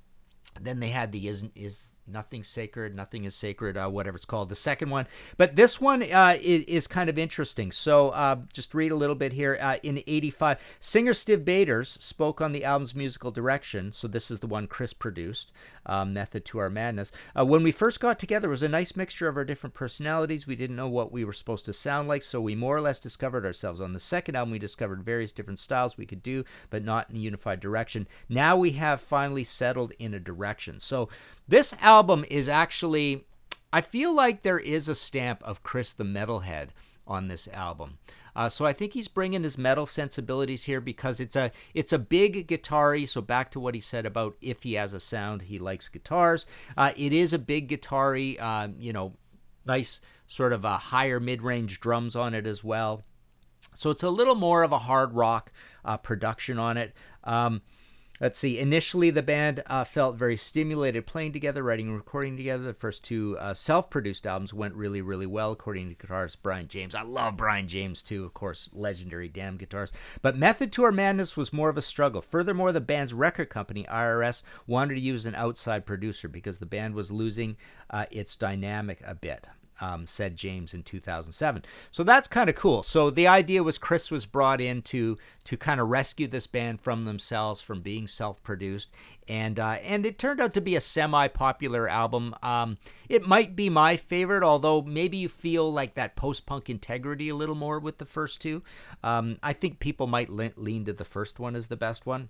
then 0.60 0.80
they 0.80 0.88
had 0.88 1.12
the 1.12 1.28
isn't 1.28 1.52
is 1.54 1.88
nothing 2.06 2.42
sacred 2.42 2.94
nothing 2.94 3.24
is 3.24 3.34
sacred 3.34 3.76
uh, 3.76 3.88
whatever 3.88 4.16
it's 4.16 4.26
called 4.26 4.48
the 4.48 4.56
second 4.56 4.90
one. 4.90 5.06
But 5.36 5.56
this 5.56 5.80
one 5.80 6.02
uh, 6.02 6.36
is, 6.40 6.64
is, 6.64 6.86
kind 6.86 7.08
of 7.08 7.18
interesting. 7.18 7.72
So 7.72 8.10
uh, 8.10 8.36
just 8.52 8.74
read 8.74 8.92
a 8.92 8.96
little 8.96 9.14
bit 9.14 9.32
here 9.32 9.58
uh, 9.60 9.76
in 9.82 10.02
85 10.06 10.58
singer 10.80 11.12
Stiv 11.12 11.44
Bators 11.44 11.96
spoke 12.00 12.40
on 12.40 12.52
the 12.52 12.64
album's 12.64 12.94
musical 12.94 13.30
direction. 13.30 13.92
So 13.92 14.08
this 14.08 14.30
is 14.30 14.40
the 14.40 14.46
one 14.46 14.66
chris 14.66 14.92
produced 14.92 15.52
um, 15.86 16.12
method 16.12 16.44
to 16.46 16.58
our 16.58 16.68
madness. 16.68 17.12
Uh, 17.38 17.44
when 17.44 17.62
we 17.62 17.72
first 17.72 18.00
got 18.00 18.18
together 18.18 18.48
it 18.48 18.50
was 18.50 18.62
a 18.62 18.68
nice 18.68 18.96
mixture 18.96 19.28
of 19.28 19.36
our 19.36 19.44
different 19.44 19.74
personalities. 19.74 20.46
We 20.46 20.56
didn't 20.56 20.76
know 20.76 20.88
what 20.88 21.12
we 21.12 21.24
were 21.24 21.32
supposed 21.32 21.64
to 21.66 21.72
sound 21.72 22.08
like. 22.08 22.22
So 22.22 22.40
we 22.40 22.54
more 22.54 22.76
or 22.76 22.80
less 22.80 23.00
discovered 23.00 23.46
ourselves. 23.46 23.80
On 23.80 23.92
the 23.92 24.00
second 24.00 24.36
album 24.36 24.52
we 24.52 24.58
discovered 24.58 25.04
various 25.04 25.32
different 25.32 25.60
styles 25.60 25.96
we 25.96 26.06
could 26.06 26.22
do 26.22 26.44
but 26.70 26.84
not 26.84 27.08
in 27.10 27.16
a 27.16 27.20
unified 27.20 27.60
direction. 27.60 28.08
Now 28.28 28.56
we 28.56 28.72
have 28.72 29.00
finally 29.00 29.44
settled 29.44 29.92
in 29.98 30.14
a 30.14 30.20
direction. 30.20 30.80
So 30.80 31.08
this 31.52 31.76
album 31.82 32.24
is 32.30 32.48
actually, 32.48 33.26
I 33.74 33.82
feel 33.82 34.14
like 34.14 34.40
there 34.40 34.58
is 34.58 34.88
a 34.88 34.94
stamp 34.94 35.42
of 35.44 35.62
Chris 35.62 35.92
the 35.92 36.02
Metalhead 36.02 36.68
on 37.06 37.26
this 37.26 37.46
album. 37.48 37.98
Uh, 38.34 38.48
so 38.48 38.64
I 38.64 38.72
think 38.72 38.94
he's 38.94 39.06
bringing 39.06 39.42
his 39.42 39.58
metal 39.58 39.84
sensibilities 39.84 40.64
here 40.64 40.80
because 40.80 41.20
it's 41.20 41.36
a 41.36 41.52
it's 41.74 41.92
a 41.92 41.98
big 41.98 42.46
guitar 42.46 42.96
So 43.00 43.20
back 43.20 43.50
to 43.50 43.60
what 43.60 43.74
he 43.74 43.82
said 43.82 44.06
about 44.06 44.36
if 44.40 44.62
he 44.62 44.74
has 44.74 44.94
a 44.94 45.00
sound, 45.00 45.42
he 45.42 45.58
likes 45.58 45.90
guitars. 45.90 46.46
Uh, 46.74 46.92
it 46.96 47.12
is 47.12 47.34
a 47.34 47.38
big 47.38 47.68
guitar 47.68 48.14
uh, 48.14 48.68
you 48.78 48.94
know, 48.94 49.12
nice 49.66 50.00
sort 50.26 50.54
of 50.54 50.64
a 50.64 50.78
higher 50.78 51.20
mid 51.20 51.42
range 51.42 51.80
drums 51.80 52.16
on 52.16 52.32
it 52.32 52.46
as 52.46 52.64
well. 52.64 53.02
So 53.74 53.90
it's 53.90 54.02
a 54.02 54.08
little 54.08 54.36
more 54.36 54.62
of 54.62 54.72
a 54.72 54.78
hard 54.78 55.12
rock 55.12 55.52
uh, 55.84 55.98
production 55.98 56.58
on 56.58 56.78
it. 56.78 56.94
Um, 57.24 57.60
Let's 58.22 58.38
see. 58.38 58.60
Initially, 58.60 59.10
the 59.10 59.20
band 59.20 59.64
uh, 59.66 59.82
felt 59.82 60.14
very 60.14 60.36
stimulated 60.36 61.06
playing 61.06 61.32
together, 61.32 61.60
writing 61.60 61.88
and 61.88 61.96
recording 61.96 62.36
together. 62.36 62.62
The 62.62 62.72
first 62.72 63.02
two 63.02 63.36
uh, 63.40 63.52
self 63.52 63.90
produced 63.90 64.28
albums 64.28 64.54
went 64.54 64.76
really, 64.76 65.00
really 65.00 65.26
well, 65.26 65.50
according 65.50 65.92
to 65.92 66.06
guitarist 66.06 66.36
Brian 66.40 66.68
James. 66.68 66.94
I 66.94 67.02
love 67.02 67.36
Brian 67.36 67.66
James, 67.66 68.00
too, 68.00 68.24
of 68.24 68.32
course, 68.32 68.68
legendary 68.72 69.28
Damned 69.28 69.58
guitars. 69.58 69.92
But 70.22 70.38
Method 70.38 70.70
to 70.74 70.84
Our 70.84 70.92
Madness 70.92 71.36
was 71.36 71.52
more 71.52 71.68
of 71.68 71.76
a 71.76 71.82
struggle. 71.82 72.22
Furthermore, 72.22 72.70
the 72.70 72.80
band's 72.80 73.12
record 73.12 73.50
company, 73.50 73.86
IRS, 73.90 74.44
wanted 74.68 74.94
to 74.94 75.00
use 75.00 75.26
an 75.26 75.34
outside 75.34 75.84
producer 75.84 76.28
because 76.28 76.60
the 76.60 76.64
band 76.64 76.94
was 76.94 77.10
losing 77.10 77.56
uh, 77.90 78.06
its 78.12 78.36
dynamic 78.36 79.00
a 79.04 79.16
bit 79.16 79.48
um, 79.82 80.06
said 80.06 80.36
James 80.36 80.72
in 80.72 80.84
2007. 80.84 81.64
So 81.90 82.04
that's 82.04 82.28
kind 82.28 82.48
of 82.48 82.54
cool. 82.54 82.84
So 82.84 83.10
the 83.10 83.26
idea 83.26 83.64
was 83.64 83.78
Chris 83.78 84.12
was 84.12 84.24
brought 84.24 84.60
in 84.60 84.80
to 84.82 85.18
to 85.44 85.56
kind 85.56 85.80
of 85.80 85.88
rescue 85.88 86.28
this 86.28 86.46
band 86.46 86.80
from 86.80 87.02
themselves, 87.04 87.60
from 87.60 87.80
being 87.80 88.06
self-produced, 88.06 88.92
and 89.26 89.58
uh, 89.58 89.78
and 89.82 90.06
it 90.06 90.18
turned 90.18 90.40
out 90.40 90.54
to 90.54 90.60
be 90.60 90.76
a 90.76 90.80
semi-popular 90.80 91.88
album. 91.88 92.36
Um, 92.44 92.78
it 93.08 93.26
might 93.26 93.56
be 93.56 93.68
my 93.68 93.96
favorite, 93.96 94.44
although 94.44 94.82
maybe 94.82 95.16
you 95.16 95.28
feel 95.28 95.70
like 95.70 95.94
that 95.94 96.14
post-punk 96.14 96.70
integrity 96.70 97.28
a 97.28 97.34
little 97.34 97.56
more 97.56 97.80
with 97.80 97.98
the 97.98 98.04
first 98.04 98.40
two. 98.40 98.62
Um, 99.02 99.38
I 99.42 99.52
think 99.52 99.80
people 99.80 100.06
might 100.06 100.30
le- 100.30 100.52
lean 100.56 100.84
to 100.84 100.92
the 100.92 101.04
first 101.04 101.40
one 101.40 101.56
as 101.56 101.66
the 101.66 101.76
best 101.76 102.06
one. 102.06 102.28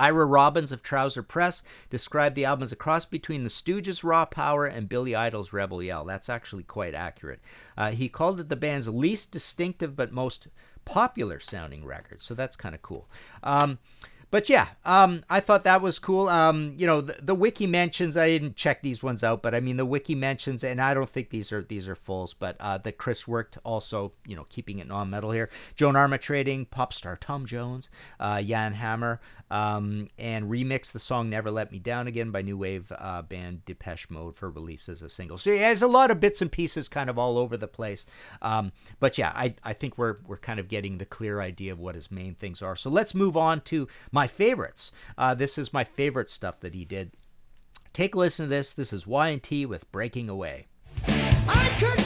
Ira 0.00 0.24
Robbins 0.24 0.72
of 0.72 0.82
Trouser 0.82 1.22
Press 1.22 1.62
described 1.90 2.34
the 2.34 2.46
album 2.46 2.62
as 2.62 2.72
a 2.72 2.76
cross 2.76 3.04
between 3.04 3.44
the 3.44 3.50
Stooges' 3.50 4.02
Raw 4.02 4.24
Power 4.24 4.64
and 4.64 4.88
Billy 4.88 5.14
Idol's 5.14 5.52
Rebel 5.52 5.82
Yell. 5.82 6.06
That's 6.06 6.30
actually 6.30 6.62
quite 6.62 6.94
accurate. 6.94 7.40
Uh, 7.76 7.90
he 7.90 8.08
called 8.08 8.40
it 8.40 8.48
the 8.48 8.56
band's 8.56 8.88
least 8.88 9.30
distinctive 9.30 9.94
but 9.94 10.10
most 10.10 10.48
popular 10.86 11.38
sounding 11.38 11.84
record, 11.84 12.22
so 12.22 12.34
that's 12.34 12.56
kind 12.56 12.74
of 12.74 12.80
cool. 12.80 13.08
Um, 13.42 13.78
but 14.30 14.48
yeah, 14.48 14.68
um, 14.84 15.22
I 15.28 15.40
thought 15.40 15.64
that 15.64 15.82
was 15.82 15.98
cool. 15.98 16.28
Um, 16.28 16.74
you 16.76 16.86
know, 16.86 17.00
the, 17.00 17.16
the 17.20 17.34
wiki 17.34 17.66
mentions 17.66 18.16
I 18.16 18.28
didn't 18.28 18.56
check 18.56 18.82
these 18.82 19.02
ones 19.02 19.24
out, 19.24 19.42
but 19.42 19.54
I 19.54 19.60
mean 19.60 19.76
the 19.76 19.86
wiki 19.86 20.14
mentions, 20.14 20.62
and 20.62 20.80
I 20.80 20.94
don't 20.94 21.08
think 21.08 21.30
these 21.30 21.50
are 21.52 21.62
these 21.62 21.88
are 21.88 21.96
fulls, 21.96 22.34
but 22.34 22.56
uh, 22.60 22.78
that 22.78 22.98
Chris 22.98 23.26
worked 23.26 23.58
also, 23.64 24.12
you 24.26 24.36
know, 24.36 24.46
keeping 24.48 24.78
it 24.78 24.86
non-metal 24.86 25.32
here. 25.32 25.50
Joan 25.74 25.94
Armatrading, 25.94 26.70
pop 26.70 26.92
star 26.92 27.16
Tom 27.16 27.44
Jones, 27.46 27.88
uh, 28.20 28.40
Jan 28.42 28.74
Hammer, 28.74 29.20
um, 29.50 30.08
and 30.16 30.50
remixed 30.50 30.92
the 30.92 30.98
song 31.00 31.28
"Never 31.28 31.50
Let 31.50 31.72
Me 31.72 31.78
Down 31.78 32.06
Again" 32.06 32.30
by 32.30 32.42
new 32.42 32.56
wave 32.56 32.92
uh, 32.96 33.22
band 33.22 33.64
Depeche 33.64 34.08
Mode 34.10 34.36
for 34.36 34.48
release 34.48 34.88
as 34.88 35.02
a 35.02 35.08
single. 35.08 35.38
So 35.38 35.50
yeah, 35.50 35.60
there's 35.60 35.82
a 35.82 35.88
lot 35.88 36.10
of 36.10 36.20
bits 36.20 36.40
and 36.40 36.52
pieces 36.52 36.88
kind 36.88 37.10
of 37.10 37.18
all 37.18 37.36
over 37.36 37.56
the 37.56 37.66
place. 37.66 38.06
Um, 38.42 38.72
but 39.00 39.18
yeah, 39.18 39.32
I, 39.34 39.54
I 39.64 39.72
think 39.72 39.98
we're 39.98 40.18
we're 40.26 40.36
kind 40.36 40.60
of 40.60 40.68
getting 40.68 40.98
the 40.98 41.04
clear 41.04 41.40
idea 41.40 41.72
of 41.72 41.80
what 41.80 41.96
his 41.96 42.10
main 42.10 42.34
things 42.36 42.62
are. 42.62 42.76
So 42.76 42.90
let's 42.90 43.14
move 43.14 43.36
on 43.36 43.60
to 43.62 43.88
my 44.12 44.19
favorites. 44.26 44.92
Uh, 45.16 45.34
this 45.34 45.58
is 45.58 45.72
my 45.72 45.84
favorite 45.84 46.30
stuff 46.30 46.60
that 46.60 46.74
he 46.74 46.84
did. 46.84 47.12
Take 47.92 48.14
a 48.14 48.18
listen 48.18 48.46
to 48.46 48.50
this. 48.50 48.72
This 48.72 48.92
is 48.92 49.06
Y&T 49.06 49.66
with 49.66 49.90
Breaking 49.90 50.28
Away. 50.28 50.66
I 51.06 51.76
could 51.78 52.00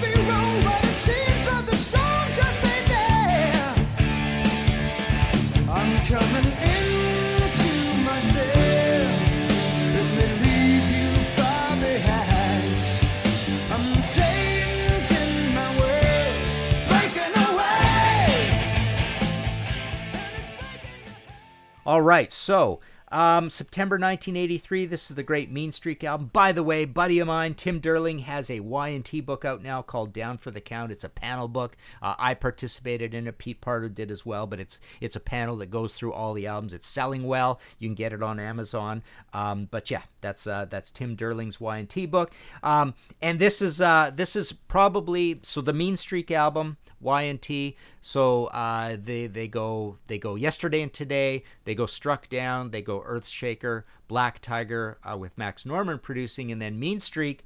All 21.86 22.00
right, 22.00 22.32
so 22.32 22.80
um, 23.12 23.50
September 23.50 23.96
1983. 23.96 24.86
This 24.86 25.10
is 25.10 25.16
the 25.16 25.22
Great 25.22 25.50
Mean 25.50 25.70
Streak 25.70 26.02
album. 26.02 26.30
By 26.32 26.50
the 26.50 26.62
way, 26.62 26.86
buddy 26.86 27.18
of 27.18 27.28
mine, 27.28 27.52
Tim 27.52 27.78
Durling, 27.78 28.20
has 28.20 28.48
a 28.50 28.60
Y&T 28.60 29.20
book 29.20 29.44
out 29.44 29.62
now 29.62 29.82
called 29.82 30.14
Down 30.14 30.38
for 30.38 30.50
the 30.50 30.62
Count. 30.62 30.90
It's 30.90 31.04
a 31.04 31.10
panel 31.10 31.46
book. 31.46 31.76
Uh, 32.00 32.14
I 32.18 32.32
participated 32.32 33.12
in 33.12 33.26
it. 33.26 33.36
Pete 33.36 33.60
Pardo 33.60 33.88
did 33.88 34.10
as 34.10 34.24
well, 34.24 34.46
but 34.46 34.60
it's 34.60 34.80
it's 35.00 35.14
a 35.14 35.20
panel 35.20 35.56
that 35.58 35.70
goes 35.70 35.92
through 35.92 36.14
all 36.14 36.32
the 36.32 36.46
albums. 36.46 36.72
It's 36.72 36.88
selling 36.88 37.24
well. 37.24 37.60
You 37.78 37.88
can 37.88 37.94
get 37.94 38.14
it 38.14 38.22
on 38.22 38.40
Amazon. 38.40 39.02
Um, 39.34 39.68
but 39.70 39.90
yeah, 39.90 40.02
that's 40.22 40.46
uh, 40.46 40.64
that's 40.64 40.90
Tim 40.90 41.16
Durling's 41.16 41.60
Y&T 41.60 42.06
book. 42.06 42.32
Um, 42.62 42.94
and 43.20 43.38
this 43.38 43.60
is 43.60 43.80
uh, 43.80 44.10
this 44.14 44.34
is 44.34 44.52
probably 44.52 45.40
so 45.42 45.60
the 45.60 45.74
Mean 45.74 45.98
Streak 45.98 46.30
album. 46.30 46.78
Y&T. 47.04 47.76
So 48.00 48.46
uh, 48.46 48.96
they 49.00 49.28
they 49.28 49.46
go 49.46 49.96
they 50.08 50.18
go 50.18 50.34
yesterday 50.34 50.82
and 50.82 50.92
today. 50.92 51.44
They 51.64 51.74
go 51.74 51.86
struck 51.86 52.28
down. 52.28 52.70
They 52.70 52.82
go 52.82 53.00
Earthshaker, 53.00 53.84
Black 54.08 54.40
Tiger 54.40 54.98
uh, 55.04 55.16
with 55.16 55.38
Max 55.38 55.64
Norman 55.64 56.00
producing, 56.00 56.50
and 56.50 56.60
then 56.60 56.78
Mean 56.80 56.98
Streak. 56.98 57.44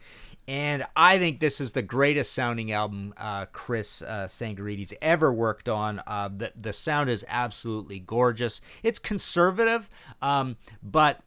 And 0.48 0.86
I 0.96 1.18
think 1.18 1.40
this 1.40 1.60
is 1.60 1.72
the 1.72 1.82
greatest 1.82 2.32
sounding 2.32 2.72
album 2.72 3.12
uh, 3.18 3.44
Chris 3.52 4.00
uh, 4.00 4.28
Tsangarides 4.28 4.94
ever 5.02 5.30
worked 5.30 5.68
on. 5.68 6.00
Uh, 6.06 6.30
the 6.34 6.52
the 6.56 6.72
sound 6.72 7.10
is 7.10 7.24
absolutely 7.28 7.98
gorgeous. 7.98 8.62
It's 8.82 8.98
conservative, 8.98 9.90
um, 10.22 10.56
but 10.82 11.20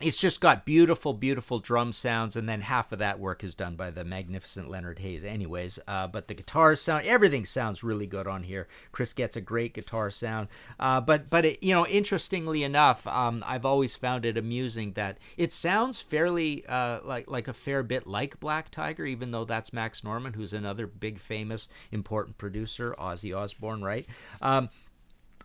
it's 0.00 0.16
just 0.16 0.40
got 0.40 0.64
beautiful, 0.64 1.12
beautiful 1.12 1.58
drum 1.58 1.92
sounds, 1.92 2.34
and 2.34 2.48
then 2.48 2.62
half 2.62 2.90
of 2.90 2.98
that 3.00 3.20
work 3.20 3.44
is 3.44 3.54
done 3.54 3.76
by 3.76 3.90
the 3.90 4.04
magnificent 4.04 4.70
Leonard 4.70 4.98
Haze, 5.00 5.24
anyways. 5.24 5.78
Uh, 5.86 6.06
but 6.06 6.26
the 6.26 6.34
guitar 6.34 6.74
sound, 6.74 7.04
everything 7.06 7.44
sounds 7.44 7.84
really 7.84 8.06
good 8.06 8.26
on 8.26 8.44
here. 8.44 8.66
Chris 8.92 9.12
gets 9.12 9.36
a 9.36 9.40
great 9.42 9.74
guitar 9.74 10.10
sound, 10.10 10.48
uh, 10.78 11.00
but 11.00 11.28
but 11.28 11.44
it, 11.44 11.62
you 11.62 11.74
know, 11.74 11.86
interestingly 11.86 12.64
enough, 12.64 13.06
um, 13.06 13.44
I've 13.46 13.66
always 13.66 13.94
found 13.94 14.24
it 14.24 14.38
amusing 14.38 14.92
that 14.92 15.18
it 15.36 15.52
sounds 15.52 16.00
fairly 16.00 16.64
uh, 16.66 17.00
like 17.04 17.30
like 17.30 17.46
a 17.46 17.52
fair 17.52 17.82
bit 17.82 18.06
like 18.06 18.40
Black 18.40 18.70
Tiger, 18.70 19.04
even 19.04 19.32
though 19.32 19.44
that's 19.44 19.72
Max 19.72 20.02
Norman, 20.02 20.32
who's 20.32 20.54
another 20.54 20.86
big, 20.86 21.18
famous, 21.18 21.68
important 21.92 22.38
producer, 22.38 22.94
Ozzy 22.98 23.36
Osbourne, 23.36 23.82
right? 23.82 24.06
Um, 24.40 24.70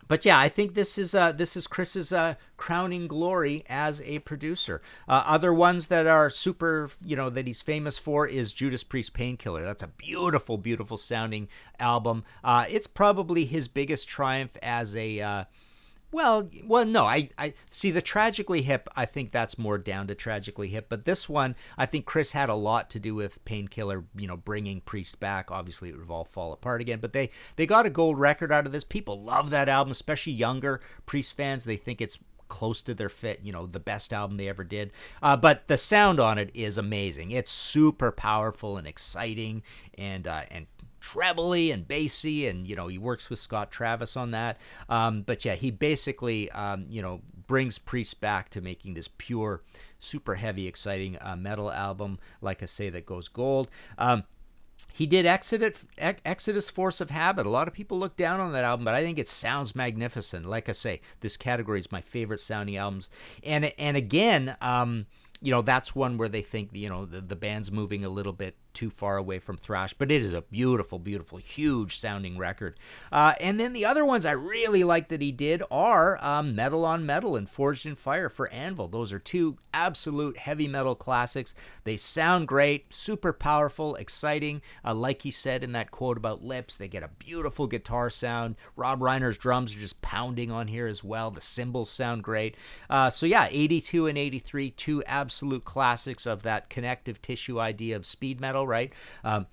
but 0.08 0.24
yeah, 0.24 0.38
I 0.38 0.48
think 0.48 0.74
this 0.74 0.98
is 0.98 1.14
uh, 1.14 1.32
this 1.32 1.56
is 1.56 1.66
Chris's 1.66 2.12
uh, 2.12 2.34
crowning 2.56 3.06
glory 3.06 3.64
as 3.68 4.00
a 4.02 4.20
producer. 4.20 4.80
Uh, 5.08 5.22
other 5.26 5.52
ones 5.52 5.88
that 5.88 6.06
are 6.06 6.30
super, 6.30 6.90
you 7.04 7.16
know, 7.16 7.30
that 7.30 7.46
he's 7.46 7.62
famous 7.62 7.98
for 7.98 8.26
is 8.26 8.52
Judas 8.52 8.84
Priest 8.84 9.14
Painkiller. 9.14 9.64
That's 9.64 9.82
a 9.82 9.88
beautiful, 9.88 10.58
beautiful 10.58 10.98
sounding 10.98 11.48
album. 11.80 12.24
Uh, 12.44 12.66
it's 12.68 12.86
probably 12.86 13.44
his 13.44 13.68
biggest 13.68 14.08
triumph 14.08 14.56
as 14.62 14.94
a 14.94 15.20
uh, 15.20 15.44
well, 16.12 16.48
well, 16.64 16.84
no, 16.84 17.04
I, 17.04 17.30
I 17.36 17.54
see 17.70 17.90
the 17.90 18.00
tragically 18.00 18.62
hip. 18.62 18.88
I 18.96 19.06
think 19.06 19.30
that's 19.30 19.58
more 19.58 19.76
down 19.76 20.06
to 20.06 20.14
tragically 20.14 20.68
hip, 20.68 20.86
but 20.88 21.04
this 21.04 21.28
one, 21.28 21.56
I 21.76 21.86
think 21.86 22.06
Chris 22.06 22.32
had 22.32 22.48
a 22.48 22.54
lot 22.54 22.90
to 22.90 23.00
do 23.00 23.14
with 23.14 23.44
Painkiller. 23.44 24.04
You 24.16 24.28
know, 24.28 24.36
bringing 24.36 24.80
Priest 24.80 25.18
back. 25.20 25.50
Obviously, 25.50 25.90
it 25.90 25.98
would 25.98 26.10
all 26.10 26.24
fall 26.24 26.52
apart 26.52 26.80
again, 26.80 27.00
but 27.00 27.12
they 27.12 27.30
they 27.56 27.66
got 27.66 27.86
a 27.86 27.90
gold 27.90 28.18
record 28.18 28.52
out 28.52 28.66
of 28.66 28.72
this. 28.72 28.84
People 28.84 29.22
love 29.22 29.50
that 29.50 29.68
album, 29.68 29.90
especially 29.90 30.32
younger 30.32 30.80
Priest 31.06 31.36
fans. 31.36 31.64
They 31.64 31.76
think 31.76 32.00
it's 32.00 32.18
close 32.48 32.82
to 32.82 32.94
their 32.94 33.08
fit, 33.08 33.40
you 33.42 33.52
know, 33.52 33.66
the 33.66 33.80
best 33.80 34.12
album 34.12 34.36
they 34.36 34.48
ever 34.48 34.64
did. 34.64 34.92
Uh, 35.22 35.36
but 35.36 35.66
the 35.66 35.76
sound 35.76 36.20
on 36.20 36.38
it 36.38 36.50
is 36.54 36.78
amazing. 36.78 37.30
It's 37.30 37.50
super 37.50 38.12
powerful 38.12 38.76
and 38.76 38.86
exciting, 38.86 39.62
and 39.98 40.26
uh, 40.26 40.42
and 40.50 40.66
trebly 41.00 41.70
and 41.70 41.86
bassy, 41.86 42.46
and 42.46 42.66
you 42.66 42.76
know 42.76 42.88
he 42.88 42.98
works 42.98 43.30
with 43.30 43.38
Scott 43.38 43.70
Travis 43.70 44.16
on 44.16 44.30
that. 44.32 44.58
Um, 44.88 45.22
but 45.22 45.44
yeah, 45.44 45.54
he 45.54 45.70
basically 45.70 46.50
um, 46.50 46.86
you 46.88 47.02
know 47.02 47.20
brings 47.46 47.78
Priest 47.78 48.20
back 48.20 48.50
to 48.50 48.60
making 48.60 48.94
this 48.94 49.08
pure, 49.18 49.62
super 49.98 50.34
heavy, 50.34 50.66
exciting 50.66 51.16
uh, 51.20 51.36
metal 51.36 51.70
album. 51.70 52.18
Like 52.40 52.62
I 52.62 52.66
say, 52.66 52.90
that 52.90 53.06
goes 53.06 53.28
gold. 53.28 53.68
Um, 53.98 54.24
he 54.92 55.06
did 55.06 55.24
Exodus, 55.24 55.84
Exodus 55.98 56.68
Force 56.68 57.00
of 57.00 57.10
Habit. 57.10 57.46
A 57.46 57.50
lot 57.50 57.68
of 57.68 57.72
people 57.74 57.98
look 57.98 58.16
down 58.16 58.40
on 58.40 58.52
that 58.52 58.64
album, 58.64 58.84
but 58.84 58.94
I 58.94 59.02
think 59.02 59.18
it 59.18 59.28
sounds 59.28 59.74
magnificent. 59.74 60.46
Like 60.46 60.68
I 60.68 60.72
say, 60.72 61.00
this 61.20 61.36
category 61.36 61.80
is 61.80 61.90
my 61.90 62.02
favorite 62.02 62.40
sounding 62.40 62.76
albums. 62.76 63.08
And 63.42 63.72
and 63.78 63.96
again, 63.96 64.56
um, 64.60 65.06
you 65.40 65.50
know, 65.50 65.62
that's 65.62 65.94
one 65.94 66.18
where 66.18 66.28
they 66.28 66.42
think 66.42 66.70
you 66.72 66.88
know 66.88 67.04
the, 67.06 67.20
the 67.20 67.36
band's 67.36 67.72
moving 67.72 68.04
a 68.04 68.10
little 68.10 68.32
bit 68.32 68.56
too 68.76 68.90
far 68.90 69.16
away 69.16 69.38
from 69.38 69.56
thrash, 69.56 69.94
but 69.94 70.12
it 70.12 70.20
is 70.20 70.34
a 70.34 70.42
beautiful, 70.42 70.98
beautiful, 70.98 71.38
huge 71.38 71.98
sounding 71.98 72.36
record. 72.36 72.78
Uh, 73.10 73.32
and 73.40 73.58
then 73.58 73.72
the 73.72 73.86
other 73.86 74.04
ones 74.04 74.26
I 74.26 74.32
really 74.32 74.84
like 74.84 75.08
that 75.08 75.22
he 75.22 75.32
did 75.32 75.62
are 75.70 76.22
um, 76.22 76.54
Metal 76.54 76.84
on 76.84 77.06
Metal 77.06 77.36
and 77.36 77.48
Forged 77.48 77.86
in 77.86 77.94
Fire 77.94 78.28
for 78.28 78.48
Anvil. 78.50 78.88
Those 78.88 79.14
are 79.14 79.18
two 79.18 79.56
absolute 79.72 80.36
heavy 80.36 80.68
metal 80.68 80.94
classics. 80.94 81.54
They 81.84 81.96
sound 81.96 82.48
great, 82.48 82.92
super 82.92 83.32
powerful, 83.32 83.94
exciting. 83.94 84.60
Uh, 84.84 84.94
like 84.94 85.22
he 85.22 85.30
said 85.30 85.64
in 85.64 85.72
that 85.72 85.90
quote 85.90 86.18
about 86.18 86.44
Lips, 86.44 86.76
they 86.76 86.88
get 86.88 87.02
a 87.02 87.08
beautiful 87.08 87.66
guitar 87.66 88.10
sound. 88.10 88.56
Robb 88.76 89.00
Reiner's 89.00 89.38
drums 89.38 89.74
are 89.74 89.78
just 89.78 90.02
pounding 90.02 90.50
on 90.50 90.68
here 90.68 90.86
as 90.86 91.02
well. 91.02 91.30
The 91.30 91.40
cymbals 91.40 91.90
sound 91.90 92.24
great. 92.24 92.56
Uh, 92.90 93.08
so 93.08 93.24
yeah, 93.24 93.48
82 93.50 94.06
and 94.06 94.18
83, 94.18 94.70
two 94.72 95.02
absolute 95.04 95.64
classics 95.64 96.26
of 96.26 96.42
that 96.42 96.68
connective 96.68 97.22
tissue 97.22 97.58
idea 97.58 97.96
of 97.96 98.04
speed 98.04 98.38
metal, 98.38 98.65
right? 98.66 98.92
Um, 99.24 99.46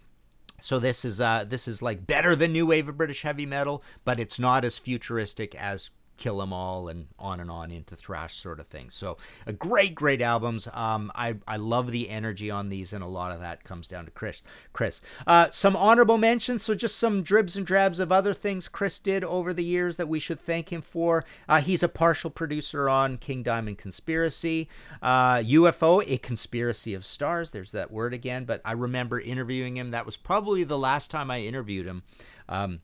so 0.59 0.79
this 0.79 1.03
is 1.03 1.19
uh, 1.19 1.45
this 1.47 1.67
is 1.67 1.81
like 1.81 2.07
better 2.07 2.35
than 2.35 2.53
new 2.53 2.67
wave 2.67 2.87
of 2.87 2.97
British 2.97 3.23
heavy 3.23 3.45
metal, 3.45 3.83
but 4.05 4.19
it's 4.19 4.39
not 4.39 4.63
as 4.63 4.77
futuristic 4.77 5.55
as 5.55 5.89
Kill 6.17 6.41
'Em 6.41 6.53
All 6.53 6.87
and 6.87 7.07
on 7.17 7.39
and 7.39 7.49
on 7.49 7.71
into 7.71 7.95
thrash 7.95 8.35
sort 8.35 8.59
of 8.59 8.67
thing. 8.67 8.89
So 8.89 9.17
a 9.45 9.53
great, 9.53 9.95
great 9.95 10.21
albums. 10.21 10.67
Um, 10.73 11.11
I 11.15 11.35
I 11.47 11.57
love 11.57 11.91
the 11.91 12.09
energy 12.09 12.49
on 12.51 12.69
these, 12.69 12.93
and 12.93 13.03
a 13.03 13.07
lot 13.07 13.31
of 13.31 13.39
that 13.39 13.63
comes 13.63 13.87
down 13.87 14.05
to 14.05 14.11
Chris. 14.11 14.41
Chris, 14.73 15.01
uh, 15.25 15.49
some 15.49 15.75
honorable 15.75 16.17
mentions. 16.17 16.63
So 16.63 16.75
just 16.75 16.97
some 16.97 17.23
dribs 17.23 17.57
and 17.57 17.65
drabs 17.65 17.99
of 17.99 18.11
other 18.11 18.33
things 18.33 18.67
Chris 18.67 18.99
did 18.99 19.23
over 19.23 19.53
the 19.53 19.63
years 19.63 19.97
that 19.97 20.07
we 20.07 20.19
should 20.19 20.39
thank 20.39 20.71
him 20.71 20.81
for. 20.81 21.25
Uh, 21.49 21.61
he's 21.61 21.83
a 21.83 21.89
partial 21.89 22.29
producer 22.29 22.89
on 22.89 23.17
King 23.17 23.43
Diamond 23.43 23.77
Conspiracy, 23.77 24.69
uh, 25.01 25.37
UFO, 25.37 26.03
A 26.05 26.17
Conspiracy 26.17 26.93
of 26.93 27.05
Stars. 27.05 27.49
There's 27.49 27.71
that 27.71 27.91
word 27.91 28.13
again. 28.13 28.45
But 28.45 28.61
I 28.63 28.71
remember 28.73 29.19
interviewing 29.19 29.77
him. 29.77 29.91
That 29.91 30.05
was 30.05 30.17
probably 30.17 30.63
the 30.63 30.77
last 30.77 31.11
time 31.11 31.31
I 31.31 31.41
interviewed 31.41 31.85
him. 31.85 32.03
Um, 32.49 32.81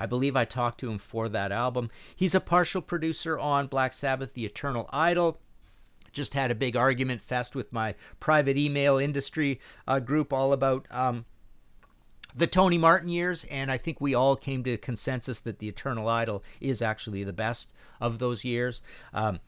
I 0.00 0.06
believe 0.06 0.34
I 0.34 0.46
talked 0.46 0.80
to 0.80 0.90
him 0.90 0.98
for 0.98 1.28
that 1.28 1.52
album. 1.52 1.90
He's 2.16 2.34
a 2.34 2.40
partial 2.40 2.80
producer 2.80 3.38
on 3.38 3.66
Black 3.66 3.92
Sabbath, 3.92 4.32
The 4.32 4.46
Eternal 4.46 4.88
Idol. 4.92 5.38
Just 6.10 6.34
had 6.34 6.50
a 6.50 6.56
big 6.56 6.74
argument 6.74 7.20
fest 7.20 7.54
with 7.54 7.72
my 7.72 7.94
private 8.18 8.56
email 8.56 8.96
industry 8.96 9.60
uh, 9.86 10.00
group 10.00 10.32
all 10.32 10.52
about 10.52 10.86
um, 10.90 11.26
the 12.34 12.46
Tony 12.46 12.78
Martin 12.78 13.10
years, 13.10 13.44
and 13.44 13.70
I 13.70 13.76
think 13.76 14.00
we 14.00 14.14
all 14.14 14.36
came 14.36 14.64
to 14.64 14.76
consensus 14.78 15.38
that 15.40 15.58
The 15.58 15.68
Eternal 15.68 16.08
Idol 16.08 16.42
is 16.60 16.82
actually 16.82 17.22
the 17.22 17.32
best 17.32 17.72
of 18.00 18.18
those 18.18 18.44
years. 18.44 18.80
Um, 19.12 19.40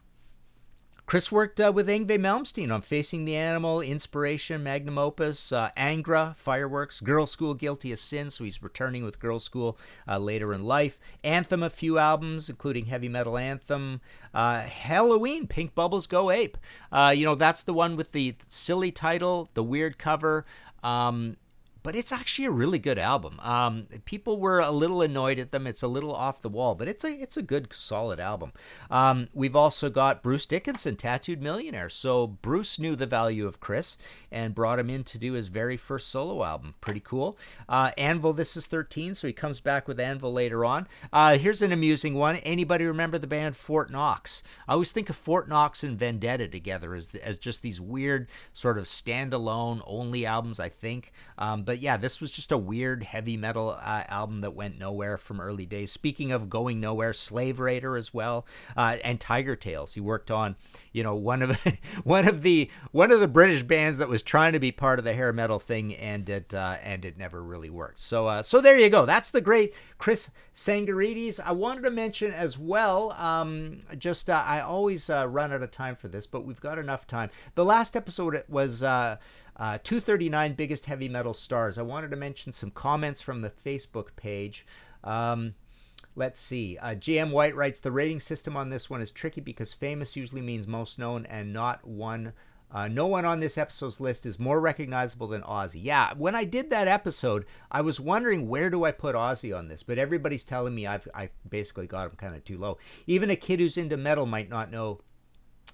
Chris 1.13 1.31
worked 1.31 1.61
uh, 1.61 1.71
with 1.71 1.89
Yngwie 1.89 2.19
Malmsteen 2.19 2.73
on 2.73 2.81
Facing 2.81 3.27
the 3.27 3.37
Animal, 3.37 3.83
Inspiration, 3.83 4.63
Magnum 4.63 4.97
Opus, 4.97 5.53
uh, 5.53 5.69
Angra, 5.77 6.35
Fireworks, 6.37 7.03
Girlschool, 7.03 7.59
Guilty 7.59 7.93
as 7.93 8.01
Sin, 8.01 8.31
so 8.31 8.45
he's 8.45 8.63
returning 8.63 9.05
with 9.05 9.21
Girlschool 9.21 9.77
uh, 10.09 10.17
later 10.17 10.55
in 10.55 10.65
life. 10.65 10.99
Anthem, 11.23 11.63
a 11.63 11.69
few 11.69 11.99
albums, 11.99 12.49
including 12.49 12.87
Heavy 12.87 13.11
Metal 13.11 13.37
Anthem. 13.37 14.01
Uh, 14.33 14.63
Helloween, 14.63 15.47
Pink 15.47 15.75
Bubbles 15.75 16.07
Go 16.07 16.31
Ape. 16.31 16.57
Uh, 16.91 17.13
you 17.15 17.27
know, 17.27 17.35
that's 17.35 17.63
the 17.63 17.75
one 17.75 17.95
with 17.95 18.13
the 18.13 18.35
silly 18.49 18.91
title, 18.91 19.51
the 19.53 19.63
weird 19.63 19.99
cover. 19.99 20.47
Um, 20.83 21.37
but 21.83 21.97
it's 21.97 22.13
actually 22.13 22.45
a 22.45 22.51
really 22.51 22.79
good 22.79 22.99
album. 22.99 23.41
Um, 23.41 23.87
people 24.05 24.39
were 24.39 24.61
a 24.61 24.71
little 24.71 25.03
annoyed 25.03 25.39
at 25.39 25.51
them. 25.51 25.67
It's 25.67 25.83
a 25.83 25.89
little 25.89 26.15
off 26.15 26.43
the 26.43 26.49
wall, 26.49 26.75
but 26.75 26.89
it's 26.89 27.05
a 27.05 27.11
it's 27.11 27.37
a 27.37 27.43
good 27.43 27.73
solid 27.73 28.21
album. 28.21 28.53
Um, 28.91 29.29
we've 29.35 29.57
also 29.57 29.91
got 29.91 30.23
Bruce 30.23 30.47
Dickinson, 30.47 30.97
Tattooed 30.97 31.43
Millionaire. 31.43 31.91
So 31.91 32.27
Bruce 32.27 32.79
knew 32.79 32.95
the 32.95 33.07
value 33.07 33.47
of 33.47 33.61
Chris 33.61 33.99
and 34.31 34.55
brought 34.55 34.79
him 34.79 34.91
in 34.91 35.05
to 35.05 35.19
do 35.19 35.33
his 35.33 35.49
very 35.49 35.77
first 35.77 36.09
solo 36.09 36.45
album. 36.45 36.75
Pretty 36.81 37.01
cool. 37.01 37.37
Uh, 37.69 37.91
Anvil, 37.99 38.33
this 38.33 38.57
is 38.57 38.67
13, 38.67 39.15
so 39.15 39.27
he 39.27 39.33
comes 39.33 39.61
back 39.61 39.87
with 39.87 40.01
Anvil 40.01 40.33
later 40.33 40.65
on. 40.65 40.87
Uh, 41.13 41.37
here's 41.37 41.63
an 41.63 41.73
amusing 41.73 42.15
one. 42.15 42.37
Anybody 42.37 42.85
remember 42.85 43.19
the 43.19 43.27
band 43.27 43.57
Fort 43.57 43.91
Knox? 43.91 44.43
I 44.69 44.75
always 44.75 44.93
think 44.93 45.11
of 45.11 45.17
Fort 45.17 45.49
Knox 45.49 45.83
and 45.83 45.99
Vendetta 45.99 46.49
together 46.49 46.95
as 46.95 47.15
as 47.17 47.39
just 47.39 47.63
these 47.63 47.81
weird 47.81 48.29
sort 48.53 48.79
of 48.79 48.85
standalone 48.85 49.83
only 49.87 50.25
albums. 50.25 50.61
I 50.61 50.69
think. 50.69 51.13
Um, 51.39 51.65
but 51.65 51.72
yeah, 51.79 51.97
this 51.97 52.21
was 52.21 52.31
just 52.31 52.53
a 52.53 52.59
weird 52.59 53.03
heavy 53.05 53.37
metal 53.37 53.71
uh, 53.71 54.05
album 54.09 54.41
that 54.41 54.55
went 54.55 54.79
nowhere 54.79 55.17
from 55.17 55.41
early 55.41 55.67
days. 55.67 55.93
Speaking 55.93 56.33
of 56.33 56.51
going 56.51 56.81
nowhere, 56.81 57.13
Slave 57.13 57.61
Raider 57.61 57.97
as 57.97 58.13
well, 58.13 58.47
uh, 58.77 58.97
and 59.05 59.21
Tigertailz. 59.21 59.95
He 59.95 60.01
worked 60.01 60.31
on, 60.31 60.57
you 60.93 61.03
know, 61.03 61.15
one 61.15 61.43
of 61.43 61.49
the 61.49 61.79
one 62.05 62.27
of 62.27 62.43
the 62.43 62.71
one 62.91 63.11
of 63.11 63.21
the 63.21 63.29
British 63.29 63.63
bands 63.63 63.99
that 63.99 64.09
was 64.09 64.23
trying 64.23 64.53
to 64.53 64.61
be 64.61 64.73
part 64.73 64.99
of 64.99 65.05
the 65.05 65.15
hair 65.15 65.33
metal 65.33 65.59
thing, 65.59 65.95
and 65.95 66.29
it 66.29 66.55
uh, 66.55 66.77
and 66.83 67.05
it 67.05 67.17
never 67.17 67.43
really 67.43 67.71
worked. 67.71 68.01
So 68.01 68.27
uh, 68.27 68.43
so 68.43 68.61
there 68.61 68.79
you 68.79 68.91
go. 68.91 69.07
That's 69.07 69.31
the 69.31 69.41
great 69.41 69.75
Chris 69.99 70.31
Tsangarides. 70.55 71.41
I 71.45 71.53
wanted 71.53 71.83
to 71.83 71.91
mention 71.91 72.33
as 72.33 72.59
well. 72.59 73.13
Um, 73.13 73.81
just 73.99 74.29
uh, 74.29 74.43
I 74.47 74.61
always 74.61 75.09
uh, 75.09 75.27
run 75.29 75.53
out 75.53 75.63
of 75.63 75.71
time 75.71 75.97
for 75.97 76.09
this, 76.09 76.27
but 76.27 76.45
we've 76.45 76.61
got 76.61 76.79
enough 76.79 77.07
time. 77.07 77.31
The 77.55 77.65
last 77.65 77.97
episode 77.97 78.43
was. 78.49 78.83
Uh, 79.57 79.79
239 79.83 80.55
biggest 80.55 80.87
heavy 80.87 81.09
metal 81.09 81.35
stars. 81.35 81.79
I 81.79 81.83
wanted 81.83 82.11
to 82.11 82.17
mention 82.17 82.53
some 82.53 82.71
comments 82.71 83.21
from 83.21 83.43
the 83.43 83.51
Facebook 83.51 84.17
page. 84.17 84.67
Um, 85.05 85.55
let's 86.17 86.41
see. 86.41 86.79
Uh, 86.79 86.95
GM 86.95 87.31
White 87.31 87.55
writes 87.55 87.81
the 87.81 87.93
rating 87.93 88.21
system 88.21 88.57
on 88.57 88.71
this 88.71 88.89
one 88.89 89.03
is 89.03 89.11
tricky 89.11 89.41
because 89.41 89.73
famous 89.73 90.17
usually 90.17 90.41
means 90.41 90.67
most 90.67 90.99
known, 90.99 91.27
and 91.27 91.53
not 91.53 91.87
one. 91.87 92.33
Uh, 92.75 92.89
no 92.89 93.07
one 93.07 93.27
on 93.27 93.41
this 93.41 93.59
episode's 93.59 94.01
list 94.01 94.25
is 94.25 94.39
more 94.39 94.59
recognizable 94.59 95.29
than 95.29 95.43
Ozzy. 95.43 95.81
Yeah, 95.83 96.15
when 96.17 96.35
I 96.35 96.45
did 96.45 96.71
that 96.71 96.89
episode, 96.89 97.45
I 97.71 97.83
was 97.83 98.01
wondering 98.01 98.49
where 98.49 98.71
do 98.71 98.85
I 98.85 98.93
put 98.93 99.15
Ozzy 99.15 99.57
on 99.57 99.69
this, 99.69 99.83
but 99.83 99.99
everybody's 99.99 100.47
telling 100.47 100.75
me 100.75 100.87
I've 100.87 101.07
I 101.15 101.29
basically 101.47 101.87
got 101.87 102.09
him 102.09 102.17
kind 102.17 102.35
of 102.35 102.45
too 102.45 102.57
low. 102.57 102.79
Even 103.07 103.29
a 103.29 103.37
kid 103.37 103.61
who's 103.61 103.77
into 103.77 103.99
metal 103.99 104.25
might 104.25 104.49
not 104.49 104.71
know 104.71 105.03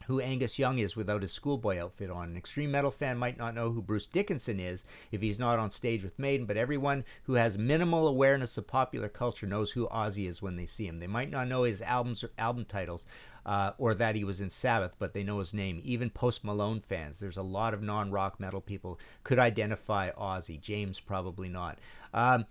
who 0.09 0.21
Angus 0.21 0.59
Young 0.59 0.79
is 0.79 0.97
without 0.97 1.23
his 1.23 1.33
schoolboy 1.33 1.79
outfit 1.79 2.11
on. 2.11 2.31
An 2.31 2.37
extreme 2.37 2.71
metal 2.71 2.91
fan 2.91 3.19
might 3.19 3.39
not 3.39 3.55
know 3.55 3.71
who 3.71 3.83
Bruce 3.83 4.07
Dickinson 4.07 4.59
is 4.59 4.85
if 5.13 5.21
he's 5.21 5.39
not 5.39 5.59
on 5.59 5.71
stage 5.71 6.03
with 6.03 6.19
Maiden, 6.19 6.47
but 6.47 6.57
everyone 6.57 7.05
who 7.25 7.35
has 7.35 7.57
minimal 7.57 8.09
awareness 8.09 8.57
of 8.57 8.67
popular 8.67 9.09
culture 9.09 9.47
knows 9.47 9.71
who 9.71 9.87
Ozzy 9.89 10.27
is 10.27 10.43
when 10.43 10.57
they 10.57 10.67
see 10.67 10.87
him. 10.87 10.99
They 10.99 11.07
might 11.07 11.31
not 11.31 11.47
know 11.47 11.63
his 11.63 11.83
albums 11.83 12.25
or 12.25 12.31
album 12.39 12.65
titles. 12.65 13.05
Uh, 13.47 13.73
or 13.79 13.95
that 13.95 14.15
he 14.15 14.25
was 14.25 14.43
in 14.43 14.51
Sabbath, 14.51 14.95
but 14.99 15.15
they 15.15 15.23
know 15.23 15.39
his 15.39 15.55
name. 15.55 15.81
Even 15.83 16.11
Post 16.11 16.45
Malone 16.45 16.83
fans, 16.87 17.19
there's 17.19 17.39
a 17.39 17.43
lot 17.43 17.73
of 17.73 17.81
non-rock 17.81 18.39
metal 18.39 18.61
people 18.61 19.01
could 19.25 19.39
identify 19.39 20.11
Ozzy. 20.11 20.61
James 20.61 21.01
probably 21.01 21.49
not. 21.49 21.79
Um, 22.13 22.45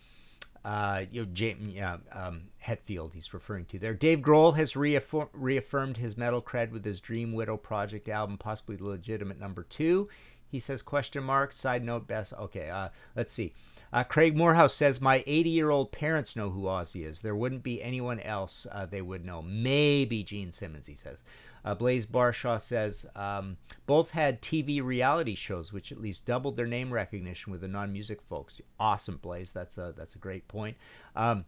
uh, 0.67 1.05
you 1.09 1.21
know, 1.21 1.27
James, 1.31 1.79
um, 2.11 2.41
Hetfield 2.65 3.13
he's 3.13 3.33
referring 3.33 3.63
to 3.67 3.79
there. 3.79 3.93
Dave 3.93 4.19
Grohl 4.19 4.57
has 4.57 4.75
reaffirm, 4.75 5.29
reaffirmed 5.31 5.95
his 5.95 6.17
metal 6.17 6.41
cred 6.41 6.71
with 6.71 6.83
his 6.83 6.99
Dream 6.99 7.31
Widow 7.31 7.55
Project 7.55 8.09
album, 8.09 8.37
possibly 8.37 8.75
the 8.75 8.85
legitimate 8.85 9.39
number 9.39 9.63
two. 9.63 10.09
He 10.45 10.59
says 10.59 10.81
question 10.81 11.23
mark. 11.23 11.53
Side 11.53 11.85
note, 11.85 12.05
best. 12.05 12.33
Okay, 12.33 12.69
uh, 12.69 12.89
let's 13.15 13.31
see. 13.31 13.53
Uh, 13.93 14.03
Craig 14.03 14.35
Morehouse 14.35 14.75
says 14.75 14.99
my 14.99 15.23
80 15.25 15.49
year 15.49 15.69
old 15.69 15.93
parents 15.93 16.35
know 16.35 16.49
who 16.49 16.63
Ozzy 16.63 17.05
is. 17.05 17.21
There 17.21 17.35
wouldn't 17.35 17.63
be 17.63 17.81
anyone 17.81 18.19
else 18.19 18.67
uh, 18.69 18.85
they 18.85 19.01
would 19.01 19.23
know. 19.23 19.41
Maybe 19.41 20.21
Gene 20.21 20.51
Simmons. 20.51 20.87
He 20.87 20.95
says. 20.95 21.19
Uh, 21.67 21.75
Blaze 21.75 22.05
Barshaw 22.05 22.61
says 22.61 23.05
um, 23.13 23.57
both 23.87 24.11
had 24.11 24.41
TV 24.41 24.81
reality 24.81 25.35
shows, 25.35 25.73
which 25.73 25.91
at 25.91 25.99
least 25.99 26.25
doubled 26.25 26.55
their 26.55 26.65
name 26.65 26.93
recognition 26.93 27.51
with 27.51 27.59
the 27.59 27.67
non-music 27.67 28.21
folks. 28.21 28.61
Awesome, 28.79 29.17
Blaze. 29.17 29.51
That's 29.51 29.77
a 29.77 29.93
that's 29.97 30.15
a 30.15 30.17
great 30.17 30.47
point. 30.47 30.77
Um, 31.13 31.43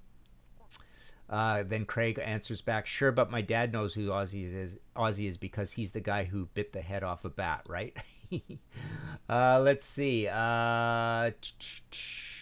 uh, 1.29 1.63
then 1.63 1.85
Craig 1.85 2.19
answers 2.21 2.59
back, 2.61 2.85
"Sure, 2.85 3.13
but 3.13 3.31
my 3.31 3.41
dad 3.41 3.71
knows 3.71 3.93
who 3.93 4.07
Ozzy 4.07 4.53
is. 4.53 4.75
Ozzy 4.93 5.29
is 5.29 5.37
because 5.37 5.71
he's 5.71 5.91
the 5.91 6.01
guy 6.01 6.25
who 6.25 6.47
bit 6.53 6.73
the 6.73 6.81
head 6.81 7.01
off 7.01 7.23
a 7.23 7.29
bat, 7.29 7.61
right?" 7.65 7.95
uh, 9.29 9.61
let's 9.63 9.85
see. 9.85 10.27
Uh, 10.27 11.31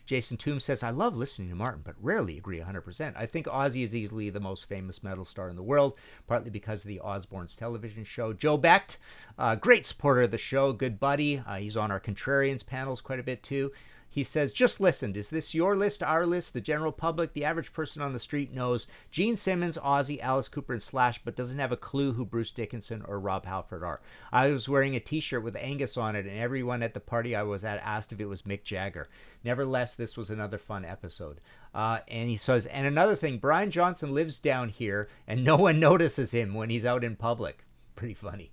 Jason 0.08 0.38
Toom 0.38 0.62
says, 0.62 0.84
I 0.84 0.90
love 0.90 1.18
listening 1.18 1.50
to 1.50 1.56
Martin, 1.56 1.82
but 1.84 1.96
rarely 2.02 2.38
agree 2.38 2.60
100%. 2.60 3.14
I 3.18 3.26
think 3.26 3.46
Ozzy 3.46 3.84
is 3.84 3.94
easily 3.94 4.30
the 4.30 4.40
most 4.40 4.68
famous 4.70 5.04
metal 5.04 5.26
star 5.26 5.50
in 5.50 5.58
the 5.58 5.62
world, 5.62 5.96
partly 6.28 6.50
because 6.50 6.84
of 6.84 6.88
the 6.88 7.02
Osbournes 7.04 7.58
television 7.58 8.06
show. 8.06 8.32
Joe 8.32 8.58
Becht, 8.58 8.98
uh, 9.38 9.56
great 9.56 9.86
supporter 9.86 10.22
of 10.22 10.32
the 10.32 10.38
show, 10.38 10.72
good 10.72 10.98
buddy. 10.98 11.44
Uh, 11.46 11.56
he's 11.58 11.76
on 11.76 11.92
our 11.92 12.00
Contrarians 12.00 12.66
panels 12.66 13.02
quite 13.02 13.20
a 13.20 13.24
bit 13.24 13.44
too. 13.44 13.74
He 14.18 14.24
says, 14.24 14.52
just 14.52 14.80
listened. 14.80 15.16
Is 15.16 15.30
this 15.30 15.54
your 15.54 15.76
list, 15.76 16.02
our 16.02 16.26
list, 16.26 16.54
the 16.54 16.60
general 16.60 16.92
public? 16.92 17.34
The 17.34 17.46
average 17.46 17.72
person 17.72 18.02
on 18.02 18.14
the 18.14 18.20
street 18.20 18.52
knows 18.52 18.88
Gene 19.12 19.38
Simmons, 19.38 19.78
Ozzy, 19.78 20.20
Alice 20.20 20.48
Cooper, 20.48 20.74
and 20.74 20.82
Slash, 20.82 21.22
but 21.24 21.36
doesn't 21.36 21.60
have 21.60 21.72
a 21.72 21.78
clue 21.78 22.14
who 22.14 22.26
Bruce 22.26 22.50
Dickinson 22.50 23.04
or 23.08 23.20
Rob 23.20 23.46
Halford 23.46 23.84
are. 23.84 24.02
I 24.32 24.50
was 24.50 24.68
wearing 24.68 24.96
a 24.96 25.00
t 25.00 25.20
shirt 25.20 25.44
with 25.44 25.56
Angus 25.56 25.98
on 25.98 26.16
it, 26.16 26.26
and 26.26 26.36
everyone 26.36 26.82
at 26.82 26.96
the 26.96 27.00
party 27.00 27.36
I 27.36 27.44
was 27.44 27.64
at 27.64 27.78
asked 27.84 28.12
if 28.12 28.20
it 28.20 28.26
was 28.26 28.42
Mick 28.42 28.64
Jagger. 28.64 29.08
Nevertheless, 29.44 29.94
this 29.94 30.18
was 30.18 30.32
another 30.32 30.58
fun 30.58 30.84
episode. 30.84 31.40
Uh, 31.76 32.00
and 32.08 32.28
he 32.28 32.38
says, 32.38 32.66
and 32.66 32.88
another 32.88 33.16
thing, 33.16 33.38
Brian 33.38 33.70
Johnson 33.70 34.16
lives 34.16 34.40
down 34.40 34.70
here, 34.70 35.10
and 35.28 35.44
no 35.44 35.58
one 35.58 35.80
notices 35.90 36.32
him 36.32 36.56
when 36.56 36.72
he's 36.72 36.88
out 36.88 37.04
in 37.04 37.18
public. 37.18 37.66
Pretty 37.96 38.16
funny. 38.16 38.52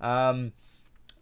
Um, 0.00 0.54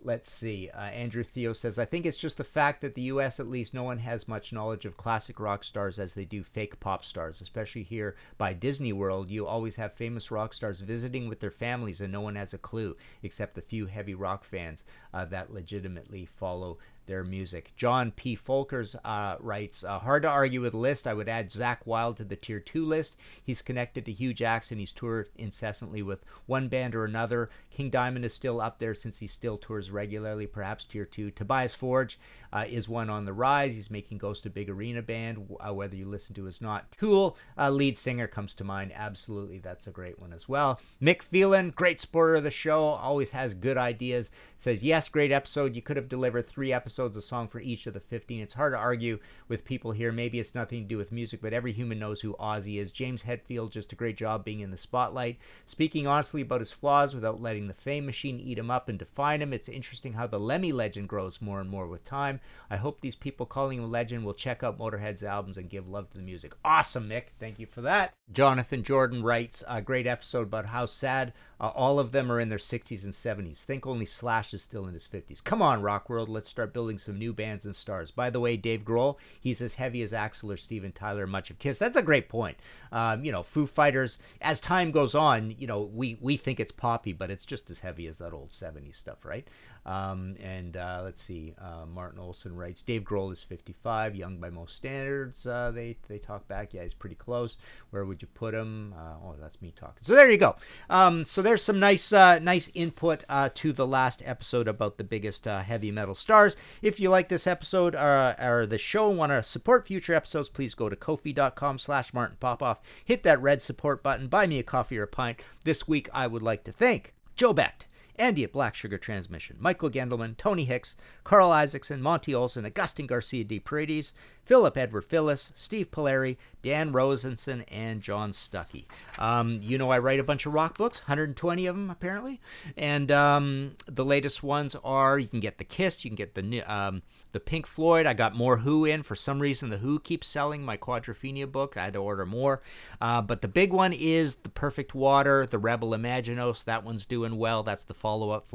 Let's 0.04 0.32
see. 0.32 0.68
Uh, 0.68 0.80
Andrew 0.80 1.22
Theo 1.22 1.52
says, 1.52 1.78
I 1.78 1.84
think 1.84 2.06
it's 2.06 2.18
just 2.18 2.36
the 2.36 2.42
fact 2.42 2.80
that 2.80 2.96
the 2.96 3.02
U.S., 3.02 3.38
at 3.38 3.48
least, 3.48 3.72
no 3.72 3.84
one 3.84 3.98
has 3.98 4.26
much 4.26 4.52
knowledge 4.52 4.84
of 4.84 4.96
classic 4.96 5.38
rock 5.38 5.62
stars 5.62 6.00
as 6.00 6.14
they 6.14 6.24
do 6.24 6.42
fake 6.42 6.80
pop 6.80 7.04
stars. 7.04 7.40
Especially 7.40 7.84
here 7.84 8.16
by 8.36 8.52
Disney 8.52 8.92
World, 8.92 9.28
you 9.28 9.46
always 9.46 9.76
have 9.76 9.92
famous 9.92 10.32
rock 10.32 10.54
stars 10.54 10.80
visiting 10.80 11.28
with 11.28 11.38
their 11.38 11.52
families, 11.52 12.00
and 12.00 12.12
no 12.12 12.20
one 12.20 12.34
has 12.34 12.52
a 12.52 12.58
clue 12.58 12.96
except 13.22 13.54
the 13.54 13.62
few 13.62 13.86
heavy 13.86 14.14
rock 14.14 14.42
fans 14.42 14.82
uh, 15.14 15.24
that 15.26 15.52
legitimately 15.52 16.26
follow 16.26 16.78
their 17.06 17.24
music. 17.24 17.72
John 17.76 18.12
P. 18.12 18.36
Folkers 18.36 18.94
uh, 19.04 19.36
writes, 19.40 19.82
uh, 19.82 19.98
hard 19.98 20.22
to 20.22 20.28
argue 20.28 20.60
with 20.60 20.74
list. 20.74 21.06
I 21.06 21.14
would 21.14 21.28
add 21.28 21.50
Zakk 21.50 21.78
Wylde 21.84 22.16
to 22.18 22.24
the 22.24 22.36
tier 22.36 22.60
two 22.60 22.84
list. 22.84 23.16
He's 23.42 23.62
connected 23.62 24.04
to 24.06 24.12
Hugh 24.12 24.32
Jackson. 24.32 24.78
He's 24.78 24.92
toured 24.92 25.28
incessantly 25.36 26.02
with 26.02 26.24
one 26.46 26.68
band 26.68 26.94
or 26.94 27.04
another. 27.04 27.50
King 27.70 27.90
Diamond 27.90 28.24
is 28.24 28.34
still 28.34 28.60
up 28.60 28.78
there 28.78 28.94
since 28.94 29.18
he 29.18 29.26
still 29.26 29.56
tours 29.56 29.90
regularly, 29.90 30.46
perhaps 30.46 30.84
tier 30.84 31.06
two. 31.06 31.30
Tobias 31.30 31.74
Forge 31.74 32.18
uh, 32.52 32.66
is 32.68 32.88
one 32.88 33.08
on 33.08 33.24
the 33.24 33.32
rise. 33.32 33.74
He's 33.74 33.90
making 33.90 34.18
Ghost 34.18 34.44
a 34.44 34.50
big 34.50 34.68
arena 34.68 35.00
band, 35.00 35.48
uh, 35.58 35.72
whether 35.72 35.96
you 35.96 36.06
listen 36.06 36.34
to 36.36 36.46
is 36.46 36.60
not. 36.60 36.92
Tool, 36.92 37.36
uh, 37.56 37.70
lead 37.70 37.96
singer 37.96 38.26
comes 38.26 38.54
to 38.56 38.64
mind. 38.64 38.92
Absolutely, 38.94 39.58
that's 39.58 39.86
a 39.86 39.90
great 39.90 40.18
one 40.18 40.34
as 40.34 40.48
well. 40.48 40.80
Mick 41.00 41.22
Phelan, 41.22 41.70
great 41.70 41.98
supporter 41.98 42.34
of 42.34 42.44
the 42.44 42.50
show, 42.50 42.82
always 42.82 43.30
has 43.30 43.54
good 43.54 43.78
ideas. 43.78 44.30
Says, 44.58 44.84
yes, 44.84 45.08
great 45.08 45.32
episode. 45.32 45.74
You 45.74 45.82
could 45.82 45.96
have 45.96 46.10
delivered 46.10 46.46
three 46.46 46.72
episodes 46.72 46.91
episodes, 46.92 47.16
a 47.16 47.22
song 47.22 47.48
for 47.48 47.58
each 47.58 47.86
of 47.86 47.94
the 47.94 48.00
15. 48.00 48.42
It's 48.42 48.52
hard 48.52 48.74
to 48.74 48.78
argue 48.78 49.18
with 49.48 49.64
people 49.64 49.92
here. 49.92 50.12
Maybe 50.12 50.38
it's 50.38 50.54
nothing 50.54 50.82
to 50.82 50.88
do 50.88 50.98
with 50.98 51.10
music, 51.10 51.40
but 51.40 51.54
every 51.54 51.72
human 51.72 51.98
knows 51.98 52.20
who 52.20 52.34
Ozzy 52.34 52.78
is. 52.78 52.92
James 52.92 53.22
Hetfield, 53.22 53.70
just 53.70 53.94
a 53.94 53.96
great 53.96 54.18
job 54.18 54.44
being 54.44 54.60
in 54.60 54.70
the 54.70 54.76
spotlight. 54.76 55.38
Speaking 55.64 56.06
honestly 56.06 56.42
about 56.42 56.60
his 56.60 56.70
flaws 56.70 57.14
without 57.14 57.40
letting 57.40 57.66
the 57.66 57.72
fame 57.72 58.04
machine 58.04 58.38
eat 58.38 58.58
him 58.58 58.70
up 58.70 58.90
and 58.90 58.98
define 58.98 59.40
him, 59.40 59.54
it's 59.54 59.70
interesting 59.70 60.12
how 60.12 60.26
the 60.26 60.38
Lemmy 60.38 60.70
legend 60.70 61.08
grows 61.08 61.40
more 61.40 61.62
and 61.62 61.70
more 61.70 61.86
with 61.86 62.04
time. 62.04 62.40
I 62.68 62.76
hope 62.76 63.00
these 63.00 63.16
people 63.16 63.46
calling 63.46 63.78
him 63.78 63.84
a 63.84 63.86
legend 63.86 64.26
will 64.26 64.34
check 64.34 64.62
out 64.62 64.78
Motorhead's 64.78 65.22
albums 65.22 65.56
and 65.56 65.70
give 65.70 65.88
love 65.88 66.10
to 66.10 66.18
the 66.18 66.22
music. 66.22 66.52
Awesome, 66.62 67.08
Mick. 67.08 67.28
Thank 67.40 67.58
you 67.58 67.64
for 67.64 67.80
that. 67.80 68.12
Jonathan 68.30 68.82
Jordan 68.82 69.22
writes 69.22 69.64
a 69.66 69.80
great 69.80 70.06
episode 70.06 70.42
about 70.42 70.66
how 70.66 70.84
sad 70.84 71.32
Uh, 71.62 71.68
all 71.76 72.00
of 72.00 72.10
them 72.10 72.30
are 72.32 72.40
in 72.40 72.48
their 72.48 72.58
60s 72.58 73.04
and 73.04 73.12
70s. 73.12 73.62
Think 73.62 73.86
only 73.86 74.04
Slash 74.04 74.52
is 74.52 74.64
still 74.64 74.88
in 74.88 74.94
his 74.94 75.06
50s. 75.06 75.42
Come 75.44 75.62
on, 75.62 75.80
Rock 75.80 76.10
World, 76.10 76.28
let's 76.28 76.48
start 76.48 76.74
building 76.74 76.98
some 76.98 77.16
new 77.16 77.32
bands 77.32 77.64
and 77.64 77.76
stars. 77.76 78.10
By 78.10 78.30
the 78.30 78.40
way, 78.40 78.56
Dave 78.56 78.84
Grohl, 78.84 79.16
he's 79.40 79.62
as 79.62 79.74
heavy 79.74 80.02
as 80.02 80.12
Axl 80.12 80.52
or 80.52 80.56
Steven 80.56 80.90
Tyler, 80.90 81.24
much 81.24 81.50
of 81.50 81.60
Kiss. 81.60 81.78
That's 81.78 81.96
a 81.96 82.02
great 82.02 82.28
point. 82.28 82.56
Um, 82.90 83.24
you 83.24 83.30
know, 83.30 83.44
Foo 83.44 83.68
Fighters, 83.68 84.18
as 84.40 84.60
time 84.60 84.90
goes 84.90 85.14
on, 85.14 85.54
you 85.56 85.68
know, 85.68 85.82
we, 85.82 86.18
we 86.20 86.36
think 86.36 86.58
it's 86.58 86.72
poppy, 86.72 87.12
but 87.12 87.30
it's 87.30 87.46
just 87.46 87.70
as 87.70 87.78
heavy 87.80 88.08
as 88.08 88.18
that 88.18 88.32
old 88.32 88.50
70s 88.50 88.96
stuff, 88.96 89.24
right? 89.24 89.46
Um, 89.84 90.36
and 90.40 90.76
uh, 90.76 91.00
let's 91.02 91.22
see, 91.22 91.54
uh, 91.60 91.86
Martin 91.86 92.20
Olson 92.20 92.54
writes, 92.54 92.82
Dave 92.82 93.02
Grohl 93.02 93.32
is 93.32 93.40
55, 93.40 94.14
young 94.14 94.38
by 94.38 94.50
most 94.50 94.76
standards. 94.76 95.46
Uh, 95.46 95.72
they 95.74 95.96
they 96.08 96.18
talk 96.18 96.46
back. 96.46 96.72
Yeah, 96.72 96.82
he's 96.82 96.94
pretty 96.94 97.16
close. 97.16 97.56
Where 97.90 98.04
would 98.04 98.22
you 98.22 98.28
put 98.28 98.54
him? 98.54 98.94
Uh, 98.96 99.14
oh, 99.24 99.34
that's 99.40 99.60
me 99.60 99.72
talking. 99.74 100.02
So 100.02 100.14
there 100.14 100.30
you 100.30 100.38
go. 100.38 100.56
Um, 100.88 101.24
so 101.24 101.42
there's 101.42 101.62
some 101.62 101.80
nice 101.80 102.12
uh, 102.12 102.38
nice 102.38 102.70
input 102.74 103.24
uh, 103.28 103.50
to 103.54 103.72
the 103.72 103.86
last 103.86 104.22
episode 104.24 104.68
about 104.68 104.98
the 104.98 105.04
biggest 105.04 105.44
heavy 105.44 105.90
metal 105.90 106.14
stars. 106.14 106.56
If 106.80 107.00
you 107.00 107.10
like 107.10 107.28
this 107.28 107.46
episode 107.46 107.94
or, 107.94 108.36
or 108.40 108.66
the 108.66 108.78
show 108.78 109.10
and 109.10 109.18
want 109.18 109.32
to 109.32 109.42
support 109.42 109.86
future 109.86 110.14
episodes, 110.14 110.48
please 110.48 110.74
go 110.74 110.88
to 110.88 110.96
kofi.com 110.96 111.78
slash 111.78 112.14
Martin 112.14 112.36
Popoff. 112.38 112.80
Hit 113.04 113.24
that 113.24 113.42
red 113.42 113.62
support 113.62 114.02
button. 114.02 114.28
Buy 114.28 114.46
me 114.46 114.58
a 114.58 114.62
coffee 114.62 114.98
or 114.98 115.04
a 115.04 115.08
pint. 115.08 115.40
This 115.64 115.88
week, 115.88 116.08
I 116.12 116.26
would 116.26 116.42
like 116.42 116.64
to 116.64 116.72
thank 116.72 117.14
Joe 117.34 117.52
Becht. 117.52 117.86
Andy 118.16 118.44
at 118.44 118.52
Black 118.52 118.74
Sugar 118.74 118.98
Transmission, 118.98 119.56
Michael 119.58 119.90
Gendelman, 119.90 120.36
Tony 120.36 120.64
Hicks, 120.64 120.94
Carl 121.24 121.50
Isaacson, 121.50 122.02
Monty 122.02 122.34
Olson, 122.34 122.64
Augustin 122.64 123.06
Garcia 123.06 123.44
de 123.44 123.58
Paredes, 123.58 124.12
Philip 124.44 124.76
Edward 124.76 125.04
Phyllis, 125.04 125.50
Steve 125.54 125.90
Polari, 125.90 126.36
Dan 126.62 126.92
Rosenson, 126.92 127.62
and 127.68 128.02
John 128.02 128.32
Stuckey. 128.32 128.84
Um, 129.18 129.60
you 129.62 129.78
know, 129.78 129.90
I 129.90 129.98
write 129.98 130.20
a 130.20 130.24
bunch 130.24 130.46
of 130.46 130.52
rock 130.52 130.76
books, 130.76 131.00
120 131.00 131.66
of 131.66 131.76
them 131.76 131.90
apparently, 131.90 132.40
and 132.76 133.10
um, 133.10 133.76
the 133.86 134.04
latest 134.04 134.42
ones 134.42 134.76
are 134.84 135.18
you 135.18 135.28
can 135.28 135.40
get 135.40 135.58
the 135.58 135.64
Kiss, 135.64 136.04
you 136.04 136.10
can 136.10 136.16
get 136.16 136.34
the 136.34 136.62
um, 136.62 137.02
the 137.32 137.40
Pink 137.40 137.66
Floyd. 137.66 138.06
I 138.06 138.14
got 138.14 138.34
more 138.34 138.58
Who 138.58 138.84
in. 138.84 139.02
For 139.02 139.16
some 139.16 139.40
reason, 139.40 139.70
the 139.70 139.78
Who 139.78 139.98
keeps 139.98 140.28
selling 140.28 140.64
my 140.64 140.76
Quadrophenia 140.76 141.50
book. 141.50 141.76
I 141.76 141.84
had 141.84 141.94
to 141.94 141.98
order 141.98 142.24
more. 142.24 142.62
Uh, 143.00 143.20
but 143.22 143.42
the 143.42 143.48
big 143.48 143.72
one 143.72 143.92
is 143.92 144.36
The 144.36 144.48
Perfect 144.48 144.94
Water, 144.94 145.46
The 145.46 145.58
Rebel 145.58 145.90
Imaginos. 145.90 146.64
That 146.64 146.84
one's 146.84 147.06
doing 147.06 147.36
well. 147.38 147.62
That's 147.62 147.84
the 147.84 147.94
follow 147.94 148.30
up 148.30 148.48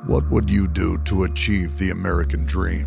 What 0.07 0.29
would 0.29 0.49
you 0.49 0.69
do 0.69 0.97
to 0.99 1.23
achieve 1.23 1.77
the 1.77 1.89
American 1.89 2.45
dream? 2.45 2.85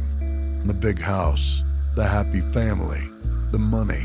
The 0.66 0.72
big 0.72 0.98
house, 0.98 1.62
the 1.94 2.06
happy 2.06 2.40
family, 2.52 3.02
the 3.50 3.58
money. 3.58 4.04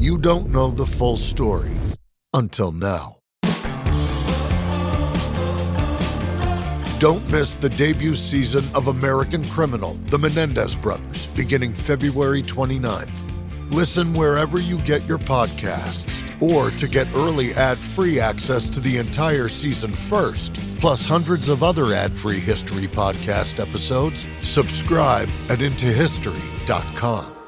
you 0.00 0.16
don't 0.16 0.48
know 0.48 0.70
the 0.70 0.86
full 0.86 1.18
story 1.18 1.70
until 2.32 2.72
now. 2.72 3.18
Don't 6.98 7.28
miss 7.30 7.56
the 7.56 7.68
debut 7.68 8.14
season 8.14 8.64
of 8.74 8.86
American 8.86 9.44
Criminal, 9.48 9.94
The 10.06 10.18
Menendez 10.18 10.74
Brothers, 10.74 11.26
beginning 11.28 11.74
February 11.74 12.42
29th. 12.42 13.10
Listen 13.70 14.14
wherever 14.14 14.58
you 14.58 14.78
get 14.78 15.06
your 15.06 15.18
podcasts, 15.18 16.22
or 16.40 16.70
to 16.78 16.88
get 16.88 17.06
early 17.14 17.52
ad 17.54 17.76
free 17.76 18.18
access 18.20 18.68
to 18.70 18.80
the 18.80 18.96
entire 18.96 19.48
season 19.48 19.92
first, 19.92 20.54
plus 20.80 21.04
hundreds 21.04 21.50
of 21.50 21.62
other 21.62 21.92
ad 21.92 22.16
free 22.16 22.40
history 22.40 22.86
podcast 22.86 23.60
episodes, 23.60 24.24
subscribe 24.40 25.28
at 25.50 25.58
IntoHistory.com. 25.58 27.39